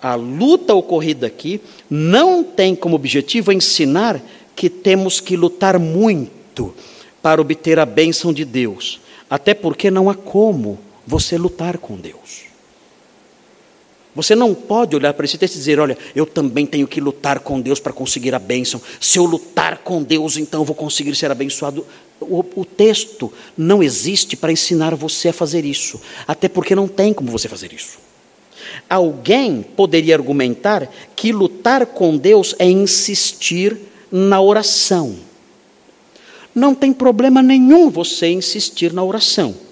[0.00, 1.60] A luta ocorrida aqui
[1.90, 4.22] não tem como objetivo ensinar
[4.54, 6.74] que temos que lutar muito
[7.22, 12.47] para obter a bênção de Deus, até porque não há como você lutar com Deus.
[14.14, 17.40] Você não pode olhar para esse texto e dizer: olha, eu também tenho que lutar
[17.40, 18.80] com Deus para conseguir a bênção.
[19.00, 21.86] Se eu lutar com Deus, então vou conseguir ser abençoado.
[22.20, 27.12] O, o, texto não existe para ensinar você a fazer isso, até porque não tem
[27.12, 27.98] como você fazer isso.
[28.90, 33.76] Alguém poderia argumentar que lutar com Deus é insistir
[34.10, 35.16] na oração.
[36.52, 39.67] Não tem problema nenhum você insistir na oração.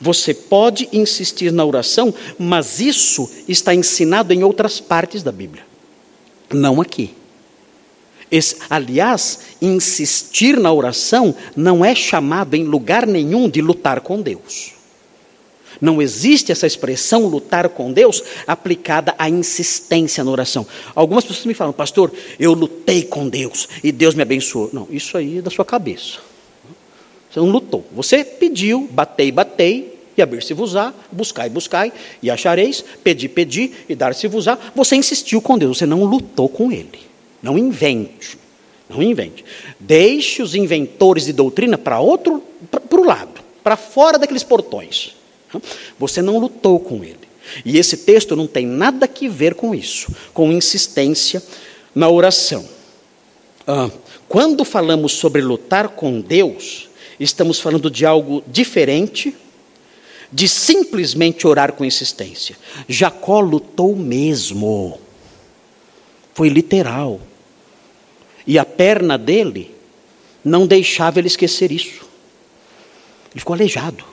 [0.00, 5.64] Você pode insistir na oração, mas isso está ensinado em outras partes da Bíblia,
[6.52, 7.14] não aqui.
[8.30, 14.72] Esse, aliás, insistir na oração não é chamado em lugar nenhum de lutar com Deus.
[15.80, 20.66] Não existe essa expressão lutar com Deus aplicada à insistência na oração.
[20.94, 24.70] Algumas pessoas me falam, pastor, eu lutei com Deus e Deus me abençoou.
[24.72, 26.29] Não, isso aí é da sua cabeça.
[27.30, 27.84] Você não lutou.
[27.92, 31.92] Você pediu, batei, batei, e abrir-se-vos-á, buscai, buscai,
[32.22, 34.58] e achareis, pedi, pedi, e dar-se-vos-á.
[34.74, 37.00] Você insistiu com Deus, você não lutou com Ele.
[37.42, 38.38] Não invente.
[38.88, 39.44] Não invente.
[39.78, 45.14] Deixe os inventores de doutrina para outro, para o lado, para fora daqueles portões.
[45.98, 47.30] Você não lutou com Ele.
[47.64, 51.42] E esse texto não tem nada que ver com isso, com insistência
[51.94, 52.68] na oração.
[53.66, 53.90] Ah,
[54.28, 56.89] quando falamos sobre lutar com Deus,
[57.24, 59.36] estamos falando de algo diferente
[60.32, 62.56] de simplesmente orar com insistência.
[62.88, 65.00] Jacó lutou mesmo.
[66.34, 67.20] Foi literal.
[68.46, 69.74] E a perna dele
[70.44, 72.08] não deixava ele esquecer isso.
[73.32, 74.04] Ele ficou aleijado.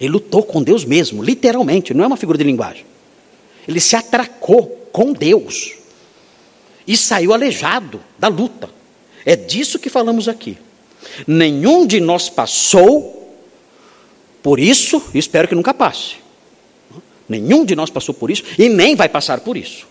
[0.00, 2.86] Ele lutou com Deus mesmo, literalmente, não é uma figura de linguagem.
[3.68, 5.74] Ele se atracou com Deus
[6.86, 8.70] e saiu aleijado da luta.
[9.26, 10.56] É disso que falamos aqui.
[11.26, 13.20] Nenhum de nós passou
[14.42, 16.16] por isso, espero que nunca passe.
[17.28, 19.86] Nenhum de nós passou por isso e nem vai passar por isso.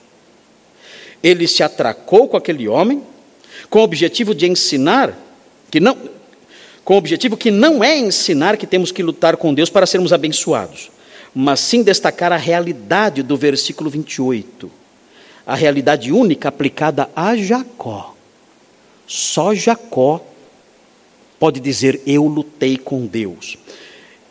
[1.23, 3.03] Ele se atracou com aquele homem
[3.69, 5.17] com o objetivo de ensinar
[5.69, 5.97] que não
[6.83, 10.11] com o objetivo que não é ensinar que temos que lutar com Deus para sermos
[10.11, 10.89] abençoados,
[11.35, 14.71] mas sim destacar a realidade do versículo 28.
[15.45, 18.15] A realidade única aplicada a Jacó.
[19.05, 20.25] Só Jacó
[21.39, 23.57] pode dizer: Eu lutei com Deus.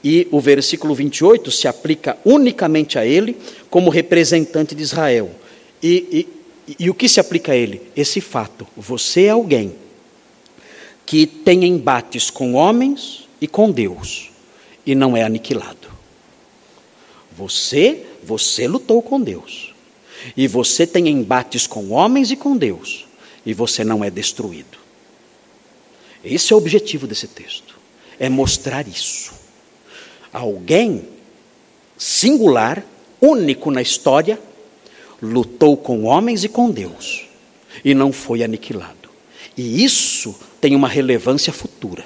[0.03, 3.37] E o versículo 28 se aplica unicamente a ele,
[3.69, 5.31] como representante de Israel.
[5.83, 6.29] E,
[6.69, 7.83] e, e o que se aplica a ele?
[7.97, 9.75] Esse fato: você é alguém
[11.05, 14.31] que tem embates com homens e com Deus,
[14.85, 15.89] e não é aniquilado.
[17.37, 19.73] Você, você lutou com Deus.
[20.37, 23.07] E você tem embates com homens e com Deus,
[23.47, 24.88] e você não é destruído.
[26.24, 27.77] Esse é o objetivo desse texto,
[28.19, 29.32] é mostrar isso.
[30.32, 31.09] Alguém
[31.97, 32.85] singular,
[33.20, 34.40] único na história,
[35.20, 37.27] lutou com homens e com Deus
[37.85, 39.09] e não foi aniquilado.
[39.57, 42.05] E isso tem uma relevância futura.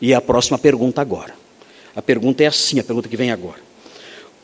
[0.00, 1.34] E é a próxima pergunta agora.
[1.94, 3.60] A pergunta é assim, a pergunta que vem agora.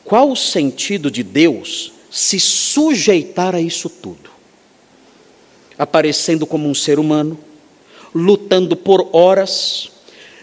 [0.03, 4.29] Qual o sentido de Deus se sujeitar a isso tudo?
[5.77, 7.37] Aparecendo como um ser humano,
[8.13, 9.91] lutando por horas,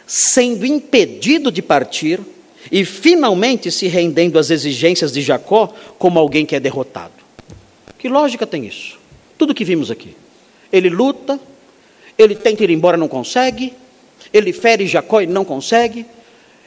[0.07, 2.21] sendo impedido de partir,
[2.71, 7.15] e finalmente se rendendo às exigências de Jacó como alguém que é derrotado.
[7.99, 8.99] Que lógica tem isso?
[9.39, 10.17] Tudo que vimos aqui.
[10.73, 11.39] Ele luta,
[12.19, 13.73] ele tenta ir embora, não consegue,
[14.33, 16.07] ele fere Jacó e não consegue,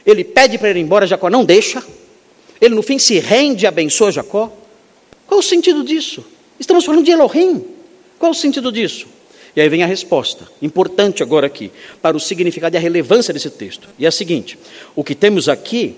[0.06, 1.84] ele pede para ir embora, Jacó não deixa,
[2.60, 4.52] ele no fim se rende e abençoa Jacó.
[5.26, 6.24] Qual o sentido disso?
[6.58, 7.64] Estamos falando de Elohim.
[8.18, 9.06] Qual o sentido disso?
[9.54, 13.50] E aí vem a resposta, importante agora aqui, para o significado e a relevância desse
[13.50, 13.88] texto.
[13.98, 14.58] E é a seguinte:
[14.94, 15.96] o que temos aqui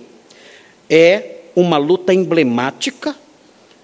[0.88, 3.14] é uma luta emblemática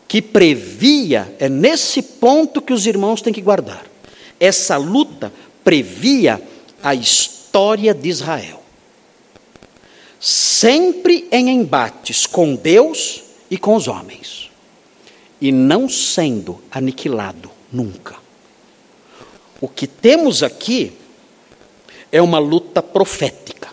[0.06, 3.84] que previa, é nesse ponto que os irmãos têm que guardar,
[4.40, 5.30] essa luta
[5.62, 6.40] previa
[6.82, 8.62] a história de Israel.
[10.18, 14.50] Sempre em embates com Deus e com os homens,
[15.40, 18.27] e não sendo aniquilado nunca.
[19.60, 20.92] O que temos aqui
[22.12, 23.68] é uma luta profética.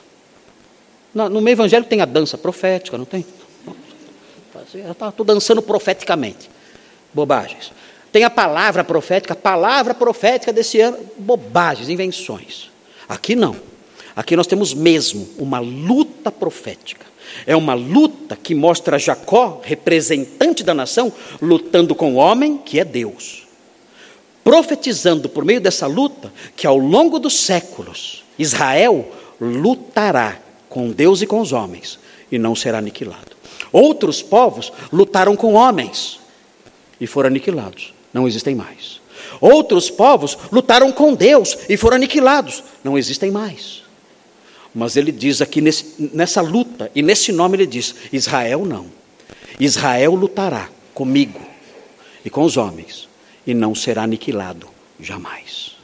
[1.14, 3.26] No meio evangélico tem a dança profética, não tem?
[5.10, 6.50] Estou dançando profeticamente.
[7.14, 7.72] Bobagens.
[8.12, 12.70] Tem a palavra profética, a palavra profética desse ano, bobagens, invenções.
[13.08, 13.56] Aqui não.
[14.16, 17.06] Aqui nós temos mesmo uma luta profética.
[17.46, 22.86] É uma luta que mostra Jacó, representante da nação, lutando com o homem que é
[22.86, 23.45] Deus.
[24.46, 29.12] Profetizando por meio dessa luta que ao longo dos séculos Israel
[29.42, 30.40] lutará
[30.70, 31.98] com Deus e com os homens
[32.32, 33.36] e não será aniquilado.
[33.72, 36.20] Outros povos lutaram com homens
[37.02, 39.02] e foram aniquilados, não existem mais.
[39.42, 43.82] Outros povos lutaram com Deus e foram aniquilados, não existem mais.
[44.76, 48.86] Mas ele diz aqui nesse, nessa luta, e nesse nome ele diz: Israel não.
[49.60, 51.42] Israel lutará comigo
[52.24, 53.08] e com os homens,
[53.46, 54.68] e não será aniquilado
[55.00, 55.76] jamais.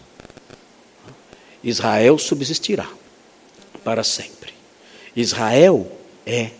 [1.63, 2.87] Israel subsistirá
[3.83, 4.53] para sempre.
[5.15, 5.91] Israel
[6.25, 6.51] é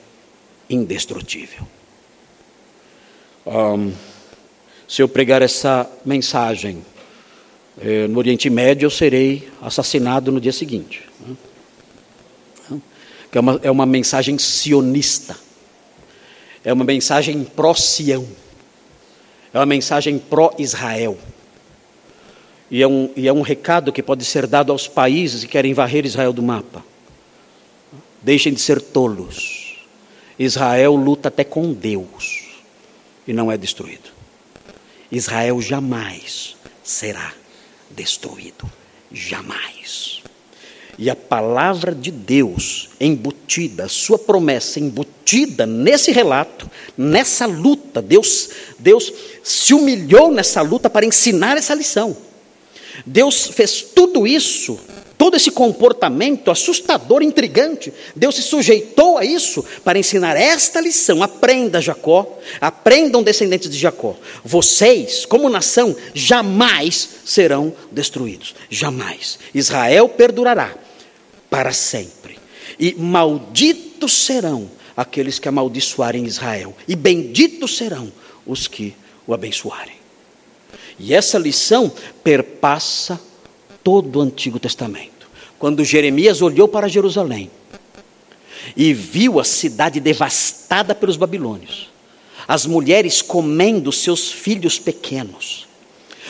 [0.69, 1.67] indestrutível.
[3.45, 3.91] Um,
[4.87, 6.85] se eu pregar essa mensagem
[7.79, 11.09] eh, no Oriente Médio, eu serei assassinado no dia seguinte.
[13.31, 15.37] É uma, é uma mensagem sionista,
[16.65, 18.27] é uma mensagem pró-Sião,
[19.53, 21.17] é uma mensagem pró-Israel.
[22.69, 25.73] E é, um, e é um recado que pode ser dado aos países que querem
[25.73, 26.83] varrer Israel do mapa.
[28.21, 29.77] Deixem de ser tolos.
[30.39, 32.49] Israel luta até com Deus
[33.27, 34.09] e não é destruído.
[35.11, 37.33] Israel jamais será
[37.89, 38.71] destruído.
[39.11, 40.20] Jamais.
[41.01, 48.51] E a palavra de Deus embutida, a sua promessa embutida nesse relato, nessa luta, Deus,
[48.77, 49.11] Deus
[49.43, 52.15] se humilhou nessa luta para ensinar essa lição.
[53.03, 54.79] Deus fez tudo isso,
[55.17, 57.91] todo esse comportamento assustador, intrigante.
[58.15, 61.23] Deus se sujeitou a isso para ensinar esta lição.
[61.23, 64.15] Aprenda, Jacó, aprendam descendentes de Jacó.
[64.45, 68.53] Vocês, como nação, jamais serão destruídos.
[68.69, 69.39] Jamais.
[69.51, 70.75] Israel perdurará
[71.51, 72.39] para sempre.
[72.79, 78.11] E malditos serão aqueles que amaldiçoarem Israel, e benditos serão
[78.47, 78.95] os que
[79.27, 79.95] o abençoarem.
[80.97, 81.91] E essa lição
[82.23, 83.19] perpassa
[83.83, 85.29] todo o Antigo Testamento.
[85.59, 87.51] Quando Jeremias olhou para Jerusalém
[88.75, 91.89] e viu a cidade devastada pelos babilônios,
[92.47, 95.67] as mulheres comendo seus filhos pequenos,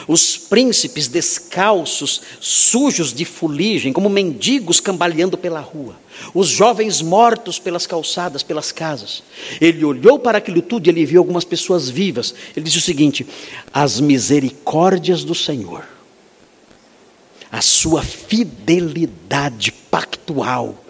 [0.07, 5.95] os príncipes descalços, sujos de fuligem, como mendigos cambaleando pela rua,
[6.33, 9.23] os jovens mortos pelas calçadas, pelas casas.
[9.59, 12.33] Ele olhou para aquilo tudo e ele viu algumas pessoas vivas.
[12.55, 13.25] Ele disse o seguinte:
[13.73, 15.83] as misericórdias do Senhor,
[17.51, 20.83] a sua fidelidade pactual,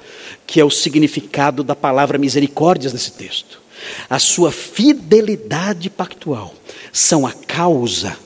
[0.45, 3.61] que é o significado da palavra misericórdias nesse texto,
[4.09, 6.53] a sua fidelidade pactual
[6.91, 8.17] são a causa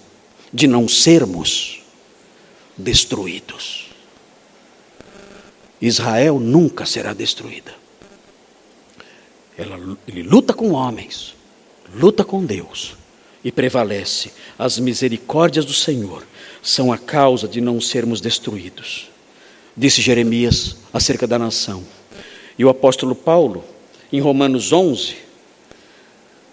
[0.52, 1.82] de não sermos
[2.78, 3.90] destruídos.
[5.82, 7.74] Israel nunca será destruída.
[9.58, 11.36] Ela, ele luta com homens,
[11.94, 12.96] luta com Deus
[13.44, 14.32] e prevalece.
[14.58, 16.26] As misericórdias do Senhor
[16.62, 19.10] são a causa de não sermos destruídos.
[19.78, 21.84] Disse Jeremias acerca da nação.
[22.58, 23.64] E o apóstolo Paulo,
[24.12, 25.16] em Romanos 11,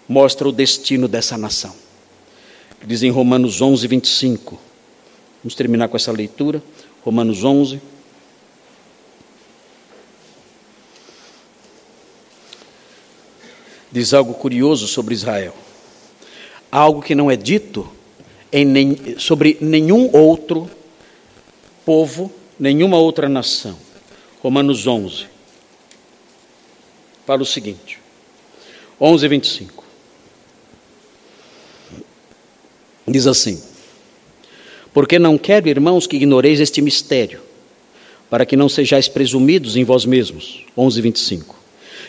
[0.07, 1.83] mostra o destino dessa nação
[2.85, 4.59] diz em Romanos 11, 25.
[5.43, 6.61] Vamos terminar com essa leitura.
[7.03, 7.81] Romanos 11.
[13.91, 15.55] Diz algo curioso sobre Israel.
[16.71, 17.89] Algo que não é dito
[18.51, 20.69] nem, sobre nenhum outro
[21.85, 23.77] povo, nenhuma outra nação.
[24.41, 25.27] Romanos 11.
[27.25, 27.99] Fala o seguinte:
[28.99, 29.82] 11, 25.
[33.07, 33.61] Diz assim:
[34.93, 37.41] Porque não quero, irmãos, que ignoreis este mistério,
[38.29, 40.65] para que não sejais presumidos em vós mesmos.
[40.77, 41.55] 11, 25.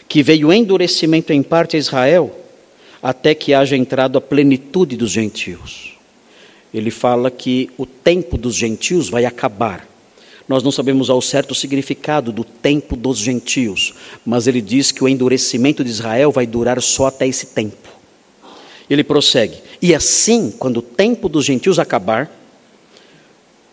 [0.09, 2.35] Que veio endurecimento em parte a Israel,
[3.03, 5.95] até que haja entrado a plenitude dos gentios.
[6.73, 9.89] Ele fala que o tempo dos gentios vai acabar.
[10.49, 13.95] Nós não sabemos ao certo o significado do tempo dos gentios,
[14.27, 17.89] mas ele diz que o endurecimento de Israel vai durar só até esse tempo.
[18.89, 22.31] Ele prossegue: E assim, quando o tempo dos gentios acabar,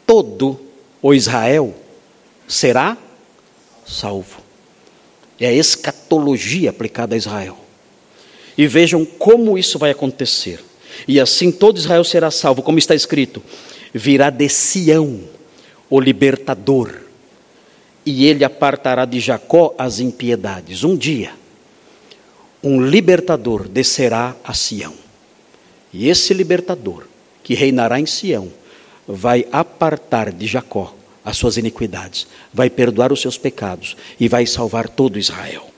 [0.05, 0.59] todo
[1.01, 1.73] o Israel
[2.45, 2.97] será
[3.87, 4.41] salvo.
[5.39, 7.57] É a escatologia aplicada a Israel.
[8.57, 10.61] E vejam como isso vai acontecer.
[11.07, 13.41] E assim todo Israel será salvo, como está escrito:
[13.93, 15.21] virá de Sião
[15.89, 16.93] o libertador,
[18.05, 20.83] e ele apartará de Jacó as impiedades.
[20.83, 21.31] Um dia,
[22.61, 24.99] um libertador descerá a Sião.
[25.93, 27.05] E esse libertador,
[27.43, 28.49] que reinará em Sião,
[29.07, 34.89] vai apartar de Jacó as suas iniquidades, vai perdoar os seus pecados e vai salvar
[34.89, 35.69] todo Israel.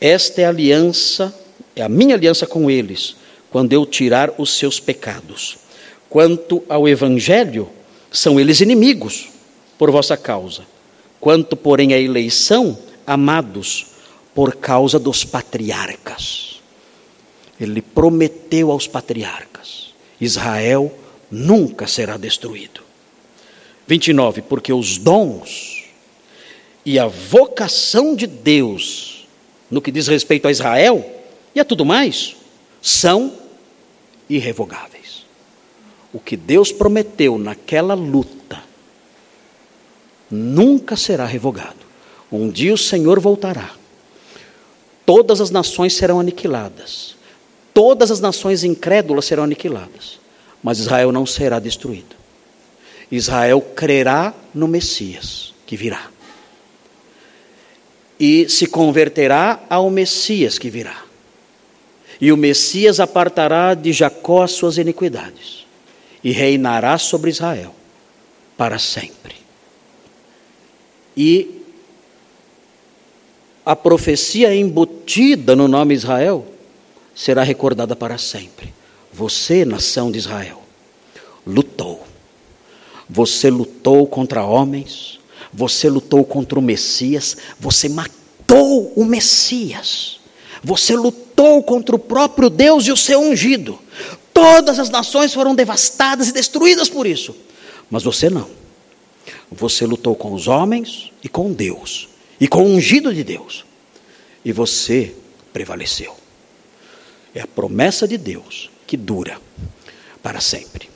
[0.00, 1.34] Esta é a aliança,
[1.74, 3.16] é a minha aliança com eles,
[3.50, 5.56] quando eu tirar os seus pecados.
[6.10, 7.68] Quanto ao evangelho,
[8.10, 9.28] são eles inimigos
[9.78, 10.64] por vossa causa.
[11.18, 13.86] Quanto, porém, à eleição, amados
[14.34, 16.55] por causa dos patriarcas.
[17.60, 20.92] Ele prometeu aos patriarcas: Israel
[21.30, 22.82] nunca será destruído.
[23.86, 25.84] 29, porque os dons
[26.84, 29.26] e a vocação de Deus,
[29.70, 31.04] no que diz respeito a Israel
[31.54, 32.36] e a tudo mais,
[32.80, 33.32] são
[34.28, 35.24] irrevogáveis.
[36.12, 38.62] O que Deus prometeu naquela luta
[40.30, 41.86] nunca será revogado.
[42.30, 43.72] Um dia o Senhor voltará.
[45.04, 47.15] Todas as nações serão aniquiladas.
[47.76, 50.18] Todas as nações incrédulas serão aniquiladas.
[50.62, 52.16] Mas Israel não será destruído.
[53.12, 56.08] Israel crerá no Messias que virá.
[58.18, 61.04] E se converterá ao Messias que virá.
[62.18, 65.66] E o Messias apartará de Jacó as suas iniquidades
[66.24, 67.74] e reinará sobre Israel
[68.56, 69.34] para sempre.
[71.14, 71.60] E
[73.66, 76.55] a profecia embutida no nome Israel
[77.16, 78.72] será recordada para sempre.
[79.12, 80.62] Você, nação de Israel,
[81.44, 82.06] lutou
[83.08, 85.20] você lutou contra homens,
[85.52, 90.18] você lutou contra o Messias, você matou o Messias,
[90.62, 93.78] você lutou contra o próprio Deus e o seu ungido.
[94.34, 97.34] Todas as nações foram devastadas e destruídas por isso,
[97.90, 98.48] mas você não.
[99.50, 102.08] Você lutou com os homens e com Deus,
[102.40, 103.64] e com o ungido de Deus,
[104.44, 105.14] e você
[105.52, 106.14] prevaleceu.
[107.36, 109.38] É a promessa de Deus que dura
[110.22, 110.88] para sempre.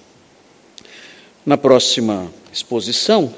[1.44, 3.34] Na próxima exposição,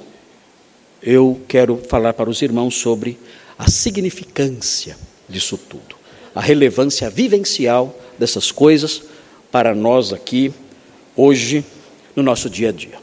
[1.03, 3.19] eu quero falar para os irmãos sobre
[3.59, 4.97] a significância
[5.29, 5.97] disso tudo,
[6.33, 9.03] a relevância vivencial dessas coisas
[9.51, 10.55] para nós aqui,
[11.17, 11.65] hoje,
[12.15, 13.02] no nosso dia a dia.